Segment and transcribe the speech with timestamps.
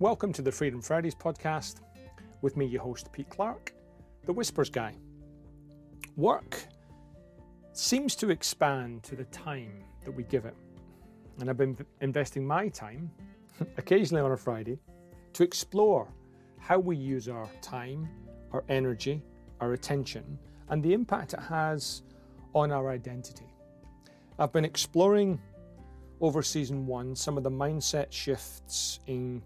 [0.00, 1.82] Welcome to the Freedom Fridays podcast.
[2.40, 3.74] With me, your host, Pete Clark,
[4.24, 4.94] the Whispers Guy.
[6.16, 6.58] Work
[7.74, 10.54] seems to expand to the time that we give it.
[11.38, 13.10] And I've been investing my time,
[13.76, 14.78] occasionally on a Friday,
[15.34, 16.08] to explore
[16.56, 18.08] how we use our time,
[18.52, 19.22] our energy,
[19.60, 20.38] our attention,
[20.70, 22.00] and the impact it has
[22.54, 23.52] on our identity.
[24.38, 25.38] I've been exploring
[26.22, 29.42] over season one some of the mindset shifts in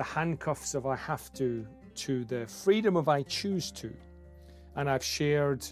[0.00, 3.92] the handcuffs of I have to to the freedom of I choose to.
[4.76, 5.62] And I've shared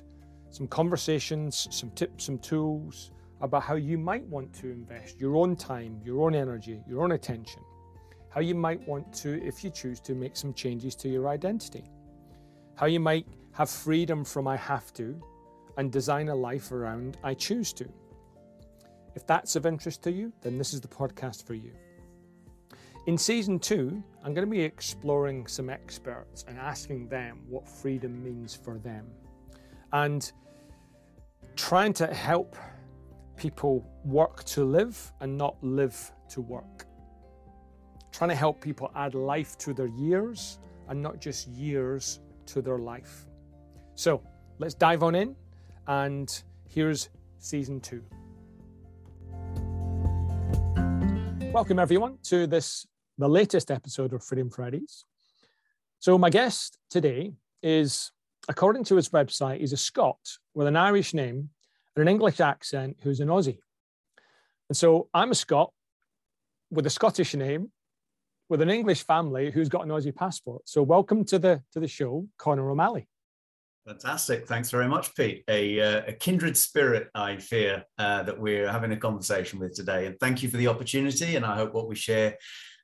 [0.51, 3.11] some conversations, some tips, some tools
[3.41, 7.13] about how you might want to invest your own time, your own energy, your own
[7.13, 7.63] attention.
[8.29, 11.85] How you might want to, if you choose to, make some changes to your identity.
[12.75, 15.19] How you might have freedom from I have to
[15.79, 17.89] and design a life around I choose to.
[19.15, 21.73] If that's of interest to you, then this is the podcast for you.
[23.09, 28.23] In season two, I'm going to be exploring some experts and asking them what freedom
[28.23, 29.07] means for them
[29.95, 30.31] and
[31.57, 32.55] trying to help
[33.39, 36.85] people work to live and not live to work.
[38.13, 40.59] Trying to help people add life to their years
[40.91, 43.25] and not just years to their life.
[43.95, 44.23] So
[44.59, 45.37] let's dive on in,
[45.87, 48.05] and here's season two.
[51.51, 52.87] Welcome, everyone, to this
[53.19, 55.05] the latest episode of Freedom Fridays.
[55.99, 58.13] So, my guest today is,
[58.49, 60.19] according to his website, he's a Scot
[60.55, 61.51] with an Irish name
[61.97, 63.59] and an English accent who's an Aussie.
[64.69, 65.73] And so, I'm a Scot
[66.71, 67.73] with a Scottish name
[68.49, 70.63] with an English family who's got an Aussie passport.
[70.69, 73.09] So, welcome to the to the show, Conor O'Malley.
[73.85, 74.47] Fantastic.
[74.47, 75.43] Thanks very much, Pete.
[75.49, 80.05] A, uh, a kindred spirit, I fear, uh, that we're having a conversation with today.
[80.05, 81.37] And thank you for the opportunity.
[81.37, 82.37] And I hope what we share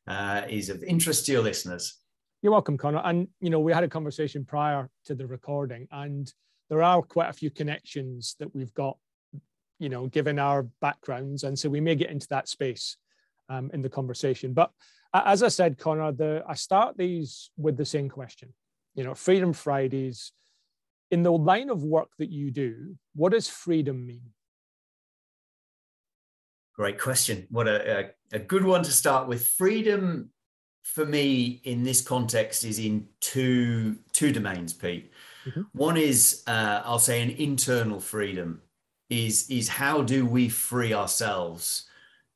[0.07, 1.99] uh, is of interest to your listeners.
[2.43, 3.01] You're welcome, Conor.
[3.05, 6.31] And you know, we had a conversation prior to the recording, and
[6.69, 8.99] there are quite a few connections that we've got,
[9.79, 12.97] you know, given our backgrounds, and so we may get into that space
[13.49, 14.53] um, in the conversation.
[14.53, 14.71] But
[15.15, 18.53] as I said, Conor, the I start these with the same question.
[18.95, 20.33] You know, Freedom Fridays.
[21.11, 24.33] In the line of work that you do, what does freedom mean?
[26.75, 27.47] Great question.
[27.51, 27.99] What a,
[28.33, 29.47] a, a, good one to start with.
[29.47, 30.31] Freedom
[30.83, 35.13] for me in this context is in two two domains, Pete.
[35.47, 35.63] Mm-hmm.
[35.73, 38.61] One is uh, I'll say an internal freedom
[39.09, 41.89] is is how do we free ourselves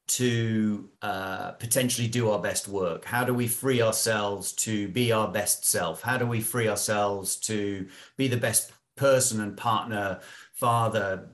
[0.07, 3.05] to uh, potentially do our best work?
[3.05, 6.01] How do we free ourselves to be our best self?
[6.01, 10.21] How do we free ourselves to be the best person and partner,
[10.55, 11.29] father,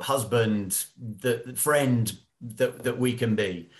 [0.00, 3.70] husband, the friend, that, that we can be.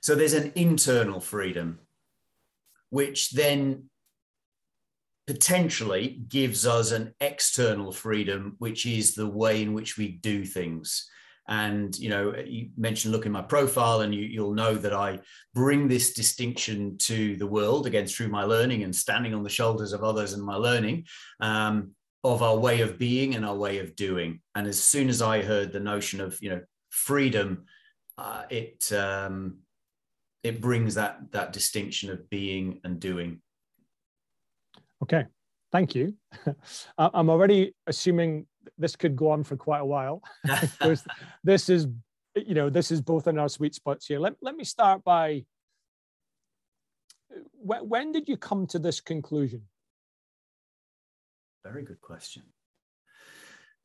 [0.00, 1.80] So there's an internal freedom,
[2.90, 3.90] which then
[5.26, 11.08] potentially gives us an external freedom, which is the way in which we do things.
[11.48, 15.20] And you know, you mentioned look in my profile, and you, will know that I
[15.54, 19.92] bring this distinction to the world again through my learning and standing on the shoulders
[19.92, 21.04] of others and my learning
[21.40, 21.92] um,
[22.22, 24.40] of our way of being and our way of doing.
[24.54, 27.64] And as soon as I heard the notion of you know freedom
[28.18, 29.58] uh, it um,
[30.42, 33.40] it brings that that distinction of being and doing.
[35.02, 35.24] Okay,
[35.70, 36.14] thank you.
[36.98, 38.46] I'm already assuming
[38.76, 40.20] this could go on for quite a while.
[41.44, 41.86] this is,
[42.34, 44.18] you know, this is both in our sweet spots here.
[44.18, 45.44] Let, let me start by
[47.52, 49.62] when, when did you come to this conclusion?
[51.64, 52.42] Very good question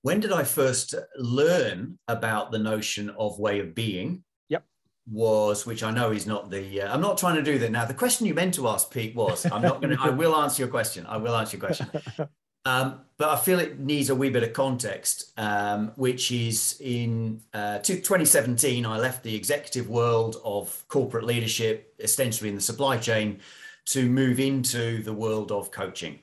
[0.04, 4.24] when did I first learn about the notion of way of being?
[4.50, 4.64] Yep.
[5.10, 6.84] Was which I know is not the.
[6.84, 7.86] Uh, I'm not trying to do that now.
[7.86, 10.02] The question you meant to ask, Pete, was I'm not going to.
[10.02, 11.06] I will answer your question.
[11.08, 11.88] I will answer your question.
[12.66, 17.42] Um, but I feel it needs a wee bit of context, um, which is in
[17.54, 23.42] uh, 2017, I left the executive world of corporate leadership, essentially in the supply chain,
[23.88, 26.20] to move into the world of coaching.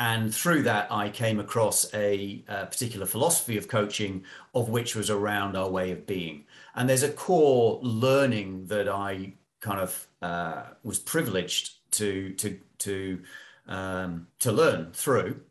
[0.00, 4.24] And through that, I came across a, a, particular philosophy of coaching,
[4.54, 6.46] of which was around our way of being.
[6.74, 13.20] And there's a core learning that I kind of uh, was privileged to to to
[13.68, 15.42] um, to learn through.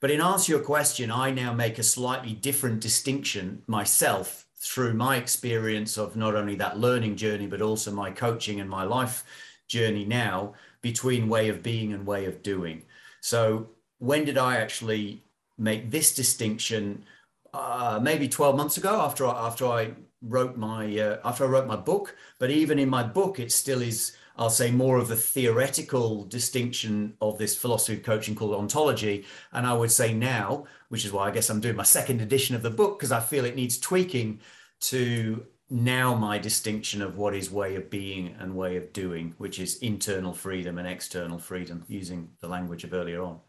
[0.00, 4.92] But in answer to your question, I now make a slightly different distinction myself through
[4.92, 9.24] my experience of not only that learning journey, but also my coaching and my life
[9.66, 10.52] journey now
[10.82, 12.82] between way of being and way of doing.
[13.20, 15.24] So when did I actually
[15.56, 17.04] make this distinction?
[17.52, 19.92] Uh, maybe 12 months ago after I, after I
[20.22, 22.16] wrote my uh, after I wrote my book.
[22.38, 24.16] But even in my book, it still is.
[24.36, 29.24] I'll say more of the theoretical distinction of this philosophy of coaching called ontology.
[29.52, 32.54] And I would say now, which is why I guess I'm doing my second edition
[32.54, 34.38] of the book because I feel it needs tweaking
[34.82, 39.58] to now my distinction of what is way of being and way of doing, which
[39.58, 43.40] is internal freedom and external freedom, using the language of earlier on.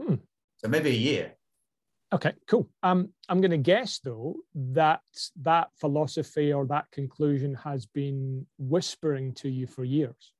[0.00, 0.14] Hmm.
[0.58, 1.34] So maybe a year.
[2.12, 2.68] Okay, cool.
[2.82, 5.00] Um, I'm going to guess though that
[5.42, 10.32] that philosophy or that conclusion has been whispering to you for years.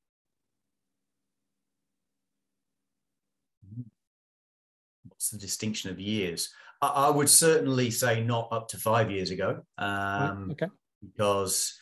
[5.09, 6.53] What's the distinction of years?
[6.83, 9.61] I, I would certainly say not up to five years ago.
[9.79, 10.67] Um, okay.
[11.03, 11.79] Because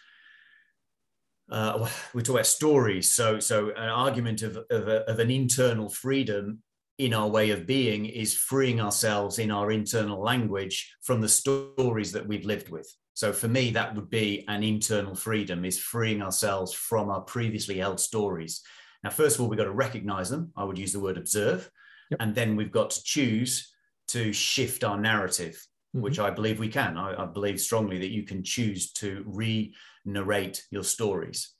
[1.51, 3.15] uh, we talk about stories.
[3.15, 6.63] So, so an argument of, of, a, of an internal freedom
[6.99, 12.13] in our way of being is freeing ourselves in our internal language from the stories
[12.13, 12.93] that we've lived with.
[13.15, 17.79] So for me, that would be an internal freedom is freeing ourselves from our previously
[17.79, 18.63] held stories.
[19.03, 20.53] Now, first of all, we've got to recognize them.
[20.57, 21.71] I would use the word observe.
[22.11, 22.21] Yep.
[22.21, 23.73] And then we've got to choose
[24.09, 25.55] to shift our narrative,
[25.95, 26.03] mm-hmm.
[26.03, 26.97] which I believe we can.
[26.97, 29.75] I, I believe strongly that you can choose to re
[30.05, 31.55] narrate your stories.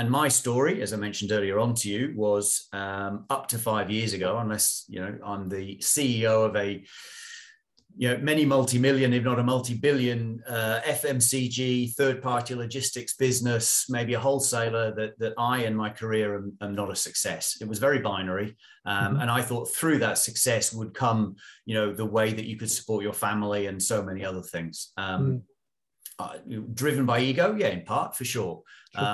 [0.00, 3.90] And my story, as I mentioned earlier on to you, was um, up to five
[3.90, 6.82] years ago, unless, you know, I'm the CEO of a,
[7.98, 14.18] you know, many multi-million, if not a multi-billion uh, FMCG third-party logistics business, maybe a
[14.18, 17.58] wholesaler that, that I in my career am, am not a success.
[17.60, 18.56] It was very binary.
[18.86, 19.20] Um, mm-hmm.
[19.20, 21.36] And I thought through that success would come,
[21.66, 24.92] you know, the way that you could support your family and so many other things.
[24.96, 25.42] Um, mm.
[26.18, 26.38] uh,
[26.72, 28.62] driven by ego, yeah, in part, for sure.
[28.94, 29.04] sure.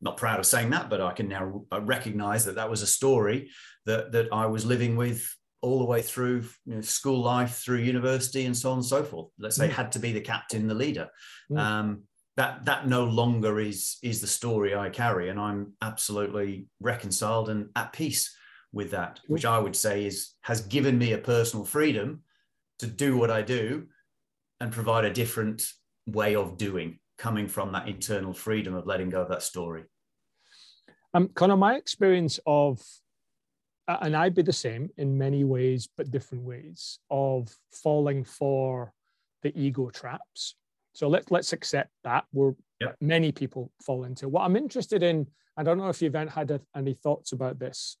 [0.00, 3.50] Not proud of saying that, but I can now recognize that that was a story
[3.86, 5.28] that that I was living with
[5.60, 9.02] all the way through you know, school life, through university, and so on and so
[9.02, 9.28] forth.
[9.38, 9.72] Let's say mm.
[9.72, 11.08] had to be the captain, the leader.
[11.50, 11.58] Mm.
[11.58, 12.02] Um,
[12.36, 17.70] that that no longer is is the story I carry, and I'm absolutely reconciled and
[17.74, 18.34] at peace
[18.72, 22.22] with that, which I would say is has given me a personal freedom
[22.78, 23.88] to do what I do
[24.60, 25.62] and provide a different
[26.06, 29.84] way of doing coming from that internal freedom of letting go of that story?
[31.14, 32.80] Um, Conor, my experience of,
[33.88, 38.92] and I'd be the same in many ways, but different ways, of falling for
[39.42, 40.54] the ego traps.
[40.92, 42.96] So let's let's accept that we're yep.
[43.00, 44.28] many people fall into.
[44.28, 45.26] What I'm interested in,
[45.56, 47.96] I don't know if you've had any thoughts about this.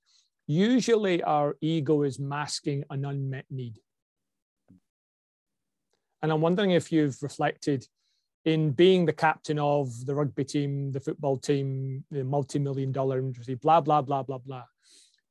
[0.46, 3.78] Usually, our ego is masking an unmet need,
[6.22, 7.86] and I'm wondering if you've reflected
[8.44, 13.54] in being the captain of the rugby team, the football team, the multi-million dollar industry,
[13.54, 14.64] blah, blah, blah, blah, blah.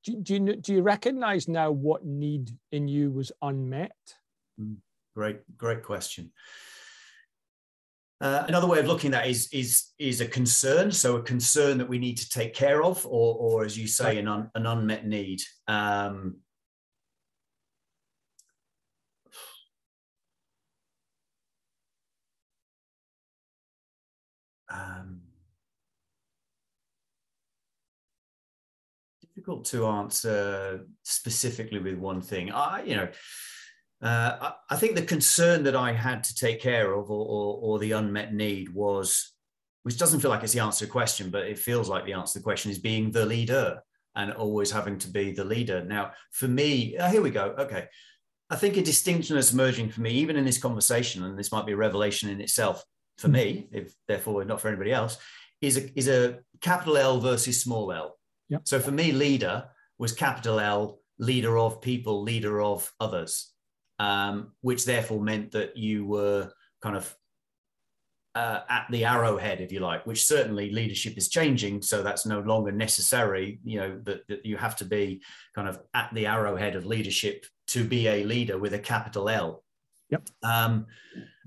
[0.04, 3.96] Do, do, you, do you recognize now what need in you was unmet?
[4.62, 4.78] Mm,
[5.16, 6.32] great, great question.
[8.20, 10.92] Uh, another way of looking at that is is is a concern.
[10.92, 14.18] So a concern that we need to take care of, or or as you say,
[14.18, 15.42] an un, an unmet need.
[15.68, 16.38] Um,
[24.78, 25.22] um,
[29.22, 32.52] difficult to answer specifically with one thing.
[32.52, 33.08] I, you know,
[34.02, 37.80] uh, I, think the concern that I had to take care of, or, or, or,
[37.80, 39.34] the unmet need, was,
[39.84, 42.14] which doesn't feel like it's the answer to the question, but it feels like the
[42.14, 43.82] answer to the question is being the leader
[44.16, 45.84] and always having to be the leader.
[45.84, 47.56] Now, for me, uh, here we go.
[47.58, 47.88] Okay.
[48.50, 51.66] I think a distinction that's emerging for me, even in this conversation, and this might
[51.66, 52.84] be a revelation in itself,
[53.18, 55.18] for me, if therefore not for anybody else,
[55.62, 58.18] is a, is a capital L versus small L.
[58.50, 58.62] Yep.
[58.66, 59.66] So for me, leader
[59.98, 63.52] was capital L, leader of people, leader of others,
[64.00, 67.16] um, which therefore meant that you were kind of
[68.36, 71.82] uh, at the arrowhead, if you like, which certainly leadership is changing.
[71.82, 75.24] So that's no longer necessary, you know, that, that you have to be
[75.56, 79.64] kind of at the arrowhead of leadership to be a leader with a capital L.
[80.12, 80.30] Yep.
[80.44, 80.86] Um,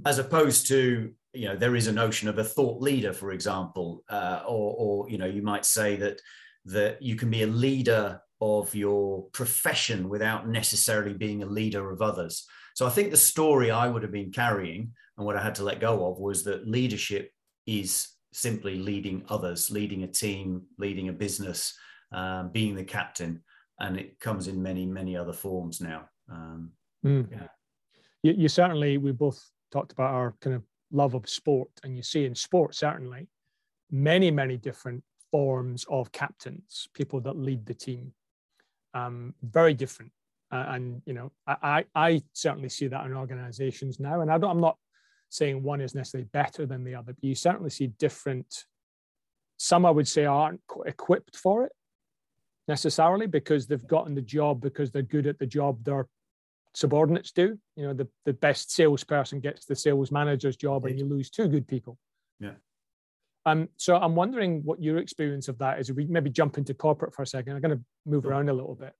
[0.04, 4.04] as opposed to you know there is a notion of a thought leader for example
[4.08, 6.20] uh, or, or you know you might say that
[6.64, 12.02] that you can be a leader of your profession without necessarily being a leader of
[12.02, 12.46] others.
[12.74, 15.64] So i think the story i would have been carrying and what i had to
[15.64, 17.30] let go of was that leadership
[17.66, 21.74] is simply leading others leading a team leading a business
[22.12, 23.42] um, being the captain
[23.80, 26.08] and it comes in many many other forms now.
[26.30, 26.70] Um,
[27.04, 27.26] mm.
[27.30, 27.48] yeah.
[28.22, 31.70] You, you certainly we both talked about our kind of love of sport.
[31.82, 33.28] And you see in sport, certainly,
[33.90, 38.12] many, many different forms of captains, people that lead the team.
[38.94, 40.12] Um, very different.
[40.52, 44.20] Uh, and, you know, I, I certainly see that in organizations now.
[44.20, 44.78] And I don't, I'm not
[45.28, 48.64] saying one is necessarily better than the other, but you certainly see different.
[49.58, 51.72] Some I would say aren't equipped for it
[52.66, 56.08] necessarily because they've gotten the job because they're good at the job their
[56.74, 57.58] subordinates do.
[57.76, 61.48] You know, the, the best salesperson gets the sales manager's job and you lose two
[61.48, 61.98] good people.
[62.38, 62.52] Yeah.
[63.46, 65.88] Um, so I'm wondering what your experience of that is.
[65.88, 68.52] If we maybe jump into corporate for a second, I'm going to move around a
[68.52, 68.92] little bit.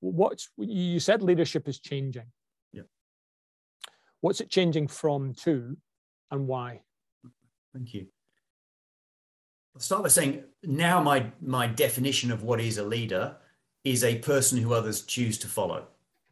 [0.00, 2.26] What's you said leadership is changing.
[2.72, 2.82] Yeah.
[4.20, 5.76] What's it changing from to,
[6.30, 6.80] and why?
[7.72, 8.06] Thank you.
[9.74, 13.36] I'll start by saying now my my definition of what is a leader
[13.84, 15.86] is a person who others choose to follow.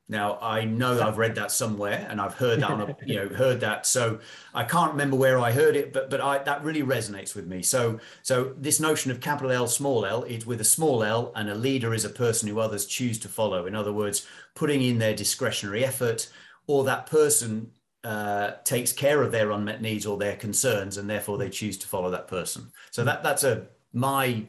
[0.08, 3.28] Now I know I've read that somewhere and I've heard that on a, you know
[3.28, 4.18] heard that so
[4.52, 7.62] I can't remember where I heard it but but I that really resonates with me.
[7.62, 11.48] So so this notion of capital L small l is with a small l and
[11.48, 13.66] a leader is a person who others choose to follow.
[13.66, 16.28] In other words, putting in their discretionary effort
[16.66, 17.70] or that person
[18.04, 21.86] uh, takes care of their unmet needs or their concerns, and therefore they choose to
[21.86, 22.72] follow that person.
[22.90, 24.44] So that that's a my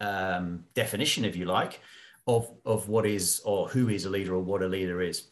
[0.00, 1.80] um, definition, if you like,
[2.26, 5.30] of of what is or who is a leader or what a leader is.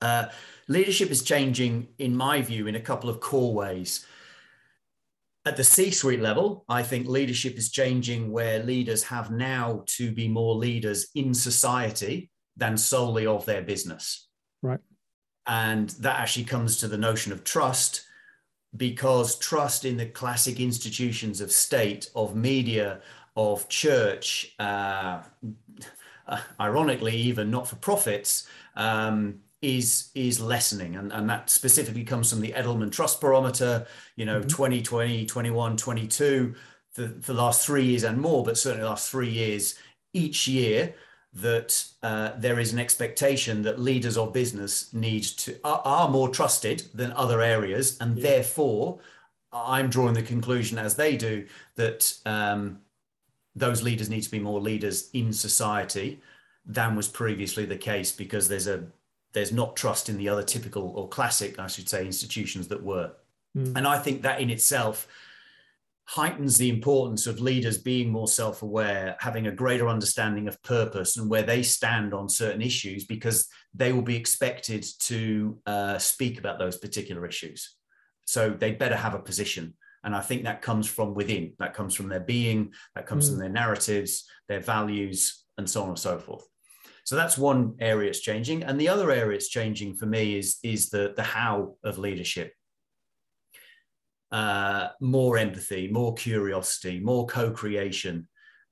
[0.00, 0.26] Uh,
[0.66, 4.04] leadership is changing, in my view, in a couple of core ways.
[5.44, 10.28] At the C-suite level, I think leadership is changing where leaders have now to be
[10.28, 14.28] more leaders in society than solely of their business.
[14.62, 14.80] Right.
[15.46, 18.04] And that actually comes to the notion of trust,
[18.76, 23.00] because trust in the classic institutions of state, of media,
[23.36, 25.22] of church, uh,
[26.60, 28.46] ironically, even not for profits,
[28.76, 33.86] um, is is lessening and, and that specifically comes from the edelman trust barometer
[34.16, 34.48] you know mm-hmm.
[34.48, 36.52] 2020 21 22
[36.90, 39.76] for, for the last three years and more but certainly the last three years
[40.12, 40.92] each year
[41.34, 46.28] that uh, there is an expectation that leaders of business need to are, are more
[46.28, 48.22] trusted than other areas, and yeah.
[48.22, 48.98] therefore,
[49.52, 51.46] I'm drawing the conclusion, as they do,
[51.76, 52.80] that um,
[53.54, 56.20] those leaders need to be more leaders in society
[56.64, 58.84] than was previously the case, because there's a
[59.32, 63.12] there's not trust in the other typical or classic, I should say, institutions that were,
[63.56, 63.76] mm.
[63.76, 65.08] and I think that in itself
[66.04, 71.16] heightens the importance of leaders being more self aware, having a greater understanding of purpose
[71.16, 76.38] and where they stand on certain issues, because they will be expected to uh, speak
[76.38, 77.76] about those particular issues.
[78.26, 79.74] So they'd better have a position.
[80.04, 83.30] And I think that comes from within, that comes from their being, that comes mm.
[83.30, 86.44] from their narratives, their values, and so on and so forth.
[87.04, 88.62] So that's one area it's changing.
[88.62, 92.52] And the other area it's changing for me is, is the, the how of leadership
[94.32, 98.26] uh, more empathy, more curiosity, more co-creation.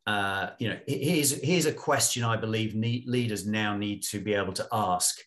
[0.06, 4.54] Uh, you know, here's here's a question I believe leaders now need to be able
[4.54, 5.18] to ask: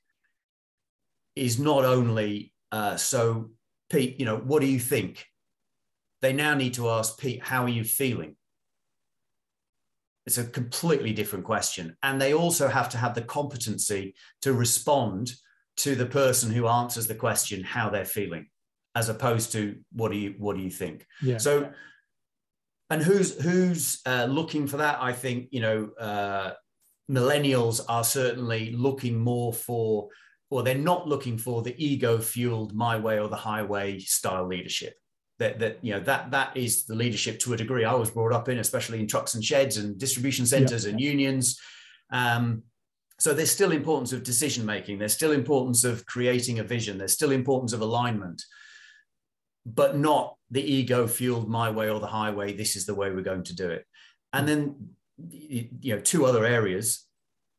[1.35, 3.51] is not only uh, so,
[3.89, 4.19] Pete.
[4.19, 5.25] You know, what do you think?
[6.23, 8.37] They now need to ask Pete, how are you feeling?
[10.25, 15.33] It's a completely different question, and they also have to have the competency to respond
[15.77, 18.47] to the person who answers the question how they're feeling
[18.95, 21.05] as opposed to what do you what do you think?
[21.21, 21.39] Yeah.
[21.39, 21.69] So,
[22.89, 24.99] and who's who's uh, looking for that?
[25.01, 26.53] I think you know uh,
[27.11, 30.07] millennials are certainly looking more for,
[30.49, 34.93] or they're not looking for the ego fueled my way or the highway style leadership.
[35.39, 38.33] That, that you know that that is the leadership to a degree I was brought
[38.33, 40.91] up in, especially in trucks and sheds and distribution centers yeah.
[40.91, 41.59] and unions.
[42.11, 42.63] Um,
[43.19, 44.99] so there's still importance of decision making.
[44.99, 46.97] There's still importance of creating a vision.
[46.97, 48.43] There's still importance of alignment
[49.65, 52.53] but not the ego fueled my way or the highway.
[52.53, 53.85] This is the way we're going to do it.
[54.31, 54.89] And then,
[55.29, 57.05] you know, two other areas.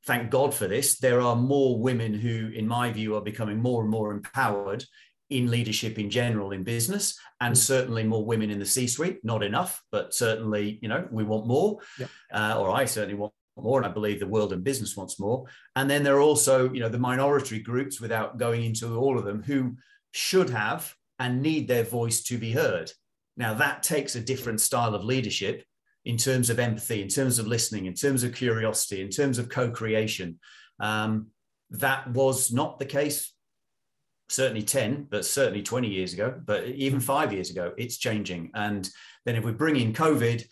[0.07, 0.99] Thank God for this.
[0.99, 4.85] There are more women who, in my view, are becoming more and more empowered
[5.31, 7.59] in leadership in general in business, and mm.
[7.59, 9.25] certainly more women in the C-suite.
[9.25, 12.11] Not enough, but certainly, you know, we want more, yep.
[12.33, 15.45] uh, or I certainly want more, and I believe the world and business wants more.
[15.77, 19.25] And then there are also, you know, the minority groups, without going into all of
[19.25, 19.77] them, who
[20.13, 22.91] should have and need their voice to be heard.
[23.37, 25.65] Now, that takes a different style of leadership
[26.05, 29.49] in terms of empathy, in terms of listening, in terms of curiosity, in terms of
[29.49, 30.39] co creation.
[30.81, 31.29] Um,
[31.71, 33.34] that was not the case
[34.35, 38.51] certainly 10 but certainly 20 years ago but even five years ago it's changing.
[38.55, 38.89] And
[39.25, 40.45] then if we bring in covid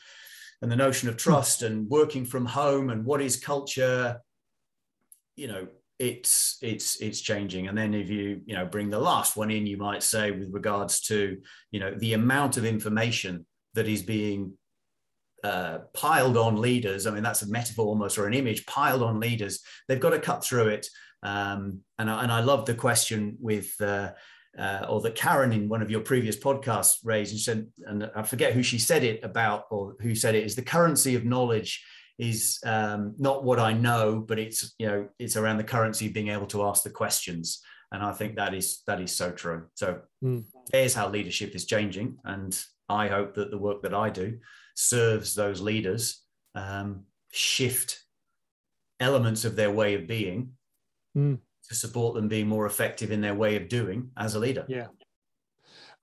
[0.60, 4.20] and the notion of trust and working from home and what is culture
[5.36, 5.66] you know
[6.02, 7.68] it's it's it's changing.
[7.68, 10.52] And then if you you know bring the last one in you might say with
[10.52, 14.54] regards to you know the amount of information that is being
[15.44, 17.06] uh, piled on leaders.
[17.06, 19.60] I mean that's a metaphor almost or an image piled on leaders.
[19.86, 20.88] They've got to cut through it
[21.22, 24.12] um, and, I, and I love the question with uh,
[24.58, 28.22] uh, or that Karen in one of your previous podcasts raised and said, and I
[28.22, 31.82] forget who she said it about or who said it is the currency of knowledge
[32.18, 36.12] is um, not what I know, but it's you know it's around the currency of
[36.12, 39.66] being able to ask the questions, and I think that is that is so true.
[39.74, 40.44] So mm.
[40.70, 44.38] there's how leadership is changing, and I hope that the work that I do
[44.74, 46.22] serves those leaders
[46.54, 48.02] um, shift
[49.00, 50.52] elements of their way of being
[51.16, 51.38] mm.
[51.68, 54.64] to support them being more effective in their way of doing as a leader.
[54.68, 54.88] Yeah.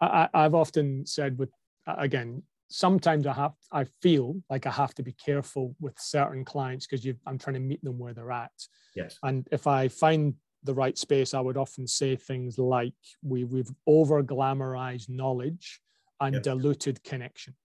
[0.01, 1.49] I, I've often said with,
[1.85, 6.87] again, sometimes I have, I feel like I have to be careful with certain clients
[6.87, 8.51] because I'm trying to meet them where they're at.
[8.95, 9.17] Yes.
[9.23, 13.71] And if I find the right space, I would often say things like we, we've
[13.87, 15.81] over glamorized knowledge
[16.21, 16.43] and yep.
[16.43, 17.55] diluted connection.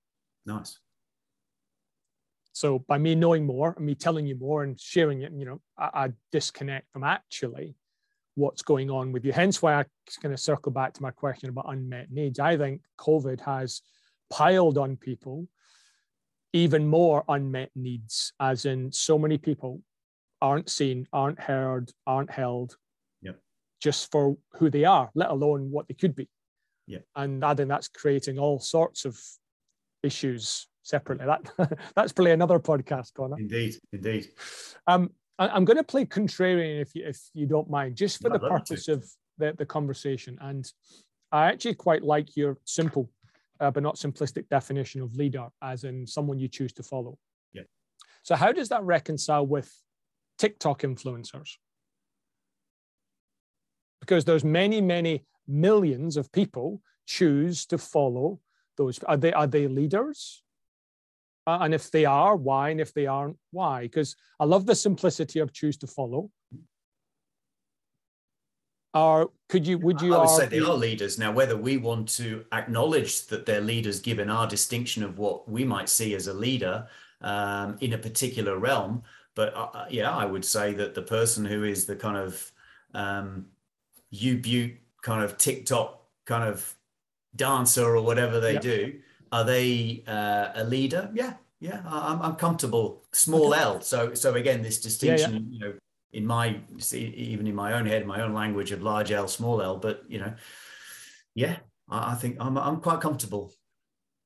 [0.46, 0.78] Nice.
[2.54, 5.61] So by me knowing more and me telling you more and sharing it, you know,
[5.76, 7.75] I, I disconnect from actually
[8.37, 9.32] what's going on with you.
[9.32, 9.84] Hence why I
[10.23, 12.38] kind of circle back to my question about unmet needs.
[12.38, 13.82] I think COVID has
[14.30, 15.49] piled on people
[16.52, 19.82] even more unmet needs, as in so many people
[20.40, 22.76] aren't seen, aren't heard, aren't held
[23.20, 23.40] yep.
[23.82, 26.28] just for who they are, let alone what they could be.
[26.87, 27.00] Yeah.
[27.16, 29.20] And I think that's creating all sorts of
[30.04, 31.26] issues separately.
[31.26, 33.36] That that's probably another podcast, Conor.
[33.38, 34.28] Indeed, indeed.
[34.86, 38.30] Um, I, am going to play contrarian if you if you don't mind, just for
[38.30, 39.04] the purpose of
[39.38, 40.38] the, the conversation.
[40.40, 40.64] And
[41.32, 43.10] I actually quite like your simple,
[43.58, 47.18] uh, but not simplistic definition of leader, as in someone you choose to follow.
[47.52, 47.62] Yeah.
[48.22, 49.72] So how does that reconcile with
[50.38, 51.56] TikTok influencers?
[54.00, 58.38] Because there's many, many millions of people choose to follow
[58.76, 59.02] those.
[59.02, 60.43] Are they are they leaders?
[61.46, 62.70] Uh, and if they are, why?
[62.70, 63.82] And if they aren't, why?
[63.82, 66.30] Because I love the simplicity of choose to follow.
[68.94, 70.14] Or could you, would you?
[70.14, 71.18] I would say they are leaders.
[71.18, 75.64] Now, whether we want to acknowledge that they're leaders, given our distinction of what we
[75.64, 76.86] might see as a leader
[77.20, 79.02] um, in a particular realm,
[79.35, 82.52] but uh, uh yeah, I would say that the person who is the kind of
[82.94, 83.46] um,
[84.14, 86.74] YouTube kind of TikTok kind of
[87.35, 88.62] dancer or whatever they yep.
[88.62, 89.00] do,
[89.35, 91.11] are they uh, a leader?
[91.12, 91.83] Yeah, yeah.
[91.85, 93.03] I'm, I'm comfortable.
[93.12, 93.62] Small okay.
[93.62, 93.81] L.
[93.81, 95.47] So so again, this distinction, yeah, yeah.
[95.51, 95.73] you know,
[96.12, 96.61] in my
[96.92, 99.77] even in my own head, my own language of large L, small L.
[99.77, 100.35] But you know,
[101.35, 101.57] yeah,
[101.88, 103.53] I, I think I'm I'm quite comfortable.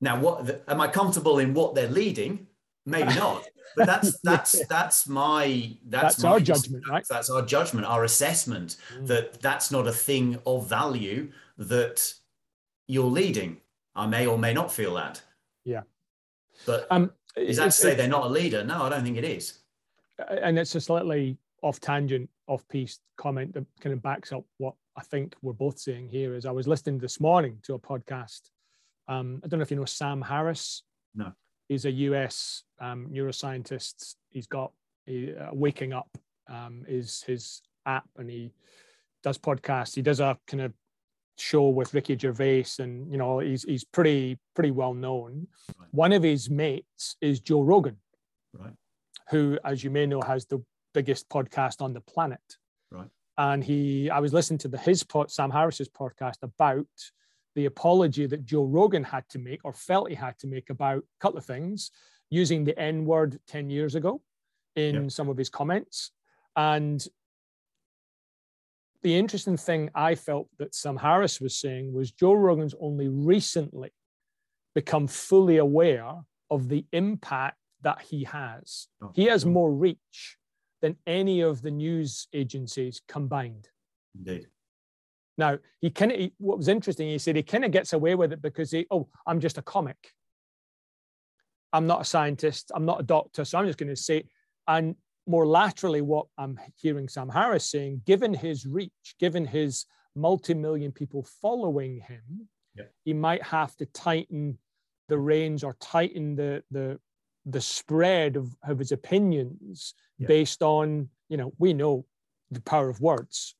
[0.02, 2.46] Now, what the, am I comfortable in what they're leading?
[2.84, 3.48] Maybe not.
[3.76, 7.06] But that's that's that's my that's, that's my, our judgment, right?
[7.08, 9.06] That's our judgment, our assessment mm.
[9.06, 12.12] that that's not a thing of value that
[12.86, 13.62] you're leading.
[13.98, 15.20] I may or may not feel that.
[15.64, 15.82] Yeah.
[16.66, 18.64] But um, is that to say they're not a leader?
[18.64, 19.58] No, I don't think it is.
[20.18, 24.74] And it's a slightly off tangent, off piece comment that kind of backs up what
[24.96, 26.34] I think we're both saying here.
[26.34, 28.50] Is I was listening this morning to a podcast.
[29.08, 30.84] Um, I don't know if you know Sam Harris.
[31.14, 31.32] No.
[31.68, 34.14] He's a US um, neuroscientist.
[34.30, 34.72] He's got
[35.08, 36.08] a, uh, Waking Up
[36.48, 38.52] um, is his app, and he
[39.22, 39.94] does podcasts.
[39.94, 40.72] He does a kind of
[41.40, 45.46] show with Ricky Gervais, and you know he's he's pretty pretty well known.
[45.78, 45.88] Right.
[45.92, 47.96] One of his mates is Joe Rogan,
[48.52, 48.74] right.
[49.30, 50.62] who, as you may know, has the
[50.94, 52.40] biggest podcast on the planet.
[52.90, 53.08] Right.
[53.36, 56.86] And he, I was listening to the his pod, Sam Harris's podcast about
[57.54, 60.98] the apology that Joe Rogan had to make or felt he had to make about
[60.98, 61.90] a couple of things,
[62.30, 64.20] using the N word ten years ago
[64.76, 65.10] in yep.
[65.10, 66.12] some of his comments,
[66.56, 67.04] and
[69.02, 73.90] the interesting thing I felt that Sam Harris was saying was Joe Rogan's only recently
[74.74, 76.14] become fully aware
[76.50, 78.88] of the impact that he has.
[79.02, 79.50] Oh, he has oh.
[79.50, 80.36] more reach
[80.82, 83.68] than any of the news agencies combined.
[84.16, 84.46] Indeed.
[85.36, 87.08] Now he kind of what was interesting.
[87.08, 89.62] He said he kind of gets away with it because he, oh, I'm just a
[89.62, 90.12] comic.
[91.72, 92.72] I'm not a scientist.
[92.74, 94.24] I'm not a doctor, so I'm just going to say.
[94.66, 94.96] And
[95.28, 99.86] more laterally, what I'm hearing Sam Harris saying, given his reach, given his
[100.16, 102.84] multi-million people following him, yeah.
[103.04, 104.58] he might have to tighten
[105.08, 106.98] the reins or tighten the the
[107.46, 110.26] the spread of, of his opinions yeah.
[110.26, 112.04] based on, you know, we know
[112.50, 113.54] the power of words.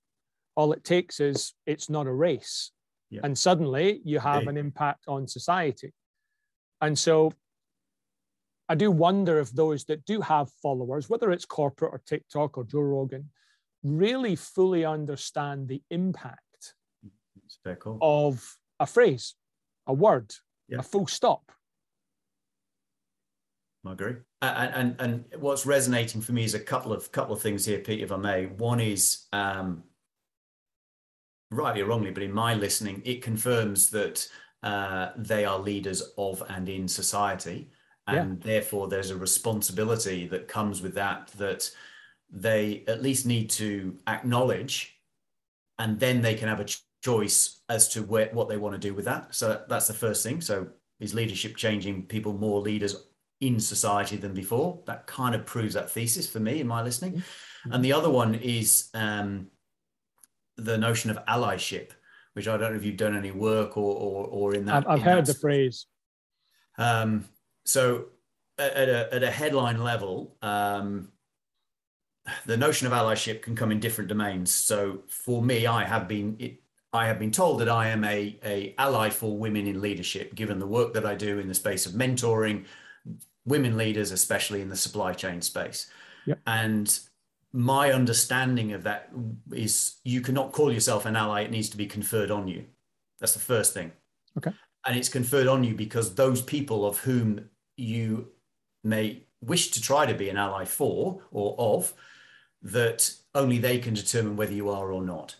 [0.57, 2.70] All it takes is it's not a race.
[3.11, 3.20] Yeah.
[3.24, 5.94] And suddenly you have an impact on society.
[6.83, 7.33] And so
[8.68, 12.64] I do wonder if those that do have followers, whether it's corporate or TikTok or
[12.64, 13.31] Joe Rogan,
[13.83, 16.74] really fully understand the impact
[17.78, 17.98] cool.
[18.02, 19.35] of a phrase,
[19.87, 20.35] a word,
[20.68, 20.78] yeah.
[20.81, 21.50] a full stop.
[23.87, 24.16] I agree.
[24.42, 27.78] And, and and what's resonating for me is a couple of couple of things here,
[27.78, 28.46] Pete, if I may.
[28.46, 29.83] One is um,
[31.50, 34.28] rightly or wrongly, but in my listening, it confirms that
[34.62, 37.70] uh, they are leaders of and in society.
[38.09, 38.53] And yeah.
[38.53, 41.71] therefore, there's a responsibility that comes with that, that
[42.31, 44.99] they at least need to acknowledge,
[45.79, 46.66] and then they can have a
[47.03, 49.35] choice as to where, what they want to do with that.
[49.35, 50.40] So that's the first thing.
[50.40, 50.68] So
[51.01, 52.97] is leadership changing people more leaders
[53.40, 54.81] in society than before?
[54.87, 57.12] That kind of proves that thesis for me in my listening.
[57.12, 57.73] Mm-hmm.
[57.73, 59.49] And the other one is um,
[60.57, 61.90] the notion of allyship,
[62.33, 64.77] which I don't know if you've done any work or or, or in that.
[64.77, 65.87] I've, I've in heard that the phrase.
[66.79, 67.25] Um,
[67.68, 68.07] so
[68.59, 71.09] at a, at a headline level, um,
[72.46, 74.52] the notion of allyship can come in different domains.
[74.52, 76.61] So for me, I have been it,
[76.92, 80.59] I have been told that I am a, a ally for women in leadership, given
[80.59, 82.64] the work that I do in the space of mentoring
[83.44, 85.90] women leaders, especially in the supply chain space.
[86.26, 86.40] Yep.
[86.46, 86.98] And
[87.52, 89.11] my understanding of that
[89.52, 92.64] is you cannot call yourself an ally, it needs to be conferred on you.
[93.20, 93.92] That's the first thing.
[94.37, 94.52] Okay.
[94.87, 98.29] And it's conferred on you because those people of whom you
[98.85, 101.95] may wish to try to be an ally for or of,
[102.62, 105.37] that only they can determine whether you are or not.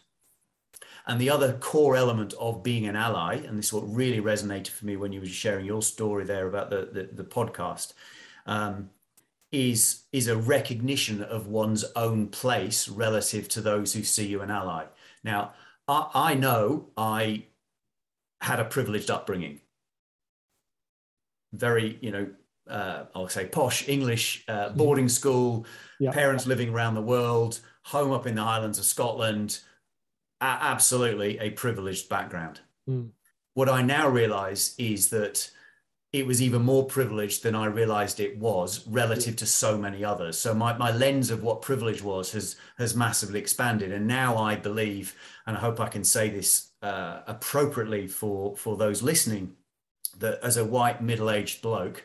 [1.07, 4.69] And the other core element of being an ally, and this is what really resonated
[4.69, 7.95] for me when you were sharing your story there about the, the, the podcast,
[8.47, 8.91] um,
[9.51, 14.51] is, is a recognition of one's own place relative to those who see you an
[14.51, 14.85] ally.
[15.25, 15.55] Now,
[15.89, 17.45] I, I know I
[18.43, 19.61] had a privileged upbringing.
[21.53, 22.29] Very, you know,
[22.69, 25.67] uh, I'll say posh English uh, boarding school,
[25.99, 26.13] yeah.
[26.13, 29.61] parents living around the world, home up in the Highlands of Scotland,
[30.41, 32.61] absolutely a privileged background.
[32.89, 33.11] Mm.
[33.55, 35.51] What I now realize is that
[36.13, 40.39] it was even more privileged than I realized it was relative to so many others.
[40.39, 43.93] So my, my lens of what privilege was has has massively expanded.
[43.93, 45.15] And now I believe,
[45.47, 49.53] and I hope I can say this uh, appropriately for, for those listening,
[50.19, 52.05] that as a white middle-aged bloke,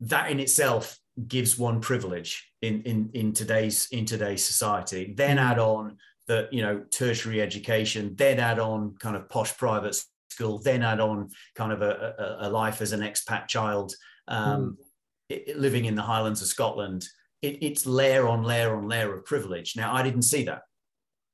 [0.00, 5.12] that in itself gives one privilege in, in, in today's in today's society.
[5.16, 5.44] Then hmm.
[5.44, 10.58] add on that you know tertiary education then add on kind of posh private school
[10.58, 13.94] then add on kind of a, a, a life as an expat child
[14.28, 14.84] um, mm.
[15.28, 17.06] it, living in the highlands of scotland
[17.42, 20.62] it, it's layer on layer on layer of privilege now i didn't see that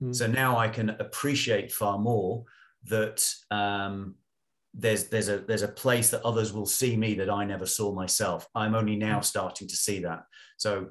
[0.02, 0.14] mm.
[0.14, 2.44] so now i can appreciate far more
[2.84, 4.14] that um,
[4.78, 7.92] there's there's a there's a place that others will see me that I never saw
[7.92, 8.46] myself.
[8.54, 9.22] I'm only now hmm.
[9.22, 10.24] starting to see that.
[10.56, 10.88] So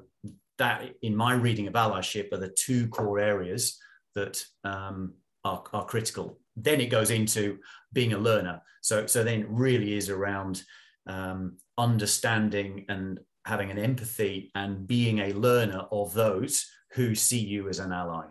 [0.58, 3.78] that in my reading of allyship are the two core areas
[4.14, 6.40] that um, are, are critical.
[6.56, 7.58] Then it goes into
[7.92, 8.60] being a learner.
[8.82, 10.62] So, so then it really is around
[11.06, 17.68] um, understanding and having an empathy and being a learner of those who see you
[17.68, 18.26] as an ally.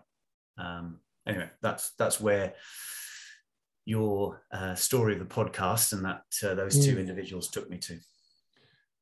[0.58, 2.54] Um, anyway, that's that's where
[3.88, 7.00] your uh, story of the podcast and that uh, those two mm.
[7.00, 7.98] individuals took me to.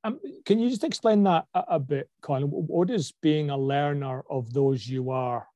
[0.04, 2.44] Um, can you just explain that a, a, bit, Colin?
[2.44, 5.48] What is being a learner of those you are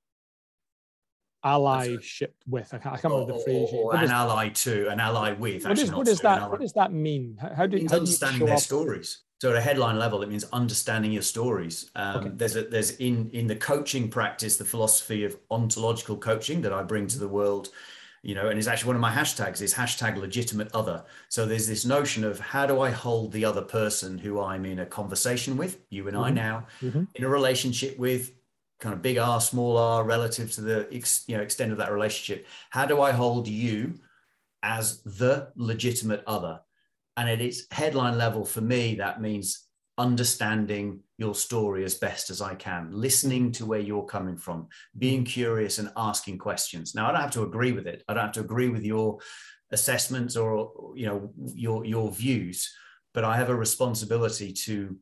[1.45, 2.73] allyship with.
[2.73, 3.69] I can't, I can't remember the phrase.
[3.71, 5.65] Or, an ally to, an ally with.
[5.65, 6.49] What, is, what does that?
[6.49, 7.37] What does that mean?
[7.55, 8.61] How, do, how understanding their up?
[8.61, 9.21] stories?
[9.41, 11.91] So at a headline level, it means understanding your stories.
[11.95, 12.31] Um, okay.
[12.33, 16.83] There's a, there's in in the coaching practice the philosophy of ontological coaching that I
[16.83, 17.69] bring to the world.
[18.21, 21.03] You know, and it's actually one of my hashtags is hashtag legitimate other.
[21.29, 24.79] So there's this notion of how do I hold the other person who I'm in
[24.79, 26.25] a conversation with, you and mm-hmm.
[26.25, 27.03] I now, mm-hmm.
[27.15, 28.33] in a relationship with,
[28.79, 31.91] kind of big R, small r relative to the ex, you know extent of that
[31.91, 32.47] relationship.
[32.69, 33.99] How do I hold you
[34.63, 36.61] as the legitimate other?
[37.17, 39.67] And at its headline level, for me, that means
[39.99, 45.23] understanding your story as best as I can, listening to where you're coming from, being
[45.23, 46.95] curious and asking questions.
[46.95, 48.03] Now, I don't have to agree with it.
[48.07, 49.19] I don't have to agree with your
[49.71, 52.73] assessments or you know your your views,
[53.13, 54.97] but I have a responsibility to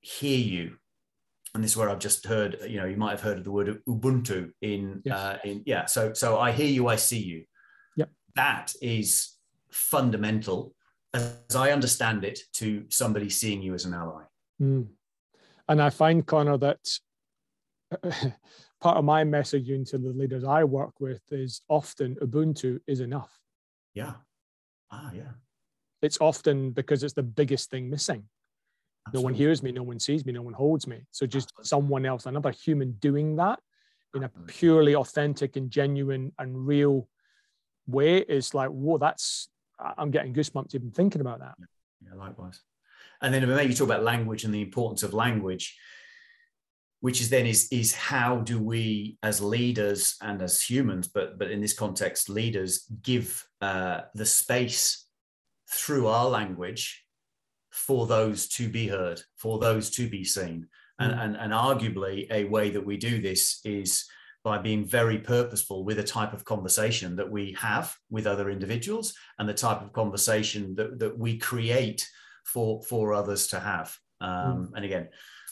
[0.00, 0.76] hear you
[1.54, 3.50] and this is where I've just heard, you know, you might have heard of the
[3.50, 5.16] word Ubuntu in, yes.
[5.16, 5.86] uh, in yeah.
[5.86, 7.44] So, so I hear you, I see you.
[7.96, 8.10] Yep.
[8.36, 9.34] That is
[9.70, 10.74] fundamental,
[11.14, 14.24] as I understand it, to somebody seeing you as an ally.
[14.60, 14.88] Mm.
[15.68, 16.78] And I find, Conor, that
[18.80, 23.38] part of my messaging to the leaders I work with is often Ubuntu is enough.
[23.94, 24.14] Yeah.
[24.90, 25.32] Ah, yeah.
[26.00, 28.24] It's often because it's the biggest thing missing.
[29.06, 29.22] Absolutely.
[29.22, 31.00] No one hears me, no one sees me, no one holds me.
[31.10, 31.68] So just Absolutely.
[31.68, 33.58] someone else, another human doing that
[34.14, 37.08] in a purely authentic and genuine and real
[37.86, 39.48] way is like, whoa, that's,
[39.96, 41.54] I'm getting goosebumps even thinking about that.
[42.04, 42.60] Yeah, likewise.
[43.20, 45.76] And then maybe talk about language and the importance of language.
[47.00, 51.50] which is then is is how do we as leaders and as humans but but
[51.50, 55.06] in this context leaders give uh, the space
[55.72, 57.04] through our language
[57.70, 60.66] for those to be heard for those to be seen
[60.98, 61.24] and, mm.
[61.24, 64.08] and and arguably a way that we do this is
[64.44, 69.12] by being very purposeful with a type of conversation that we have with other individuals
[69.38, 72.08] and the type of conversation that, that we create
[72.52, 73.96] for for others to have.
[74.20, 74.76] Um, mm.
[74.76, 75.08] and again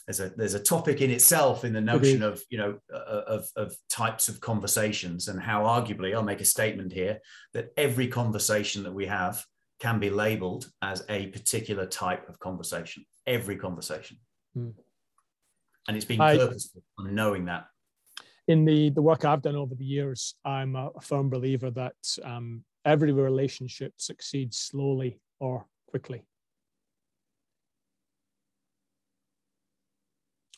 [0.06, 3.48] there's a there's a topic in itself in the notion of you know uh, of,
[3.54, 7.20] of types of conversations and how arguably i'll make a statement here
[7.54, 9.44] that every conversation that we have
[9.78, 13.04] can be labeled as a particular type of conversation.
[13.26, 14.18] Every conversation.
[14.56, 14.72] Mm.
[15.87, 17.66] and it's being I, purposeful on knowing that.
[18.48, 22.64] In the the work i've done over the years i'm a, firm believer that um,
[22.87, 26.22] every relationship succeeds slowly or quickly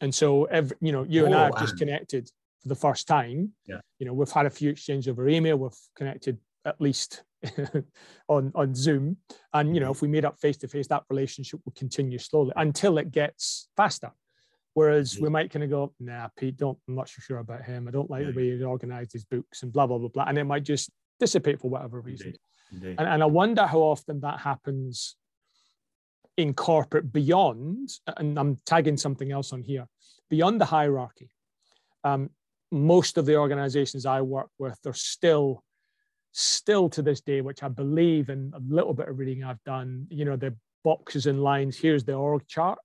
[0.01, 1.61] And so every, you know, you and I have wow.
[1.61, 2.31] just connected
[2.63, 3.53] for the first time.
[3.67, 3.81] Yeah.
[3.99, 5.57] You know, we've had a few exchanges over email.
[5.57, 7.25] We've connected at least
[8.29, 9.17] on on Zoom.
[9.53, 12.53] And you know, if we made up face to face, that relationship will continue slowly
[12.57, 14.13] until it gets faster.
[14.75, 15.25] Whereas mm-hmm.
[15.25, 17.89] we might kind of go, nah, Pete, don't I'm not so sure about him.
[17.89, 18.31] I don't like yeah.
[18.31, 20.25] the way he organized his books and blah blah blah blah.
[20.29, 22.29] And it might just dissipate for whatever reason.
[22.29, 22.41] Indeed.
[22.73, 22.97] Indeed.
[22.99, 25.17] And, and I wonder how often that happens
[26.39, 29.89] in corporate beyond, and I'm tagging something else on here,
[30.31, 31.31] beyond the hierarchy.
[32.05, 32.31] Um,
[32.71, 35.65] most of the organizations I work with are still,
[36.31, 40.07] still to this day, which I believe in a little bit of reading I've done,
[40.11, 42.79] you know, the boxes and lines, here's the org chart.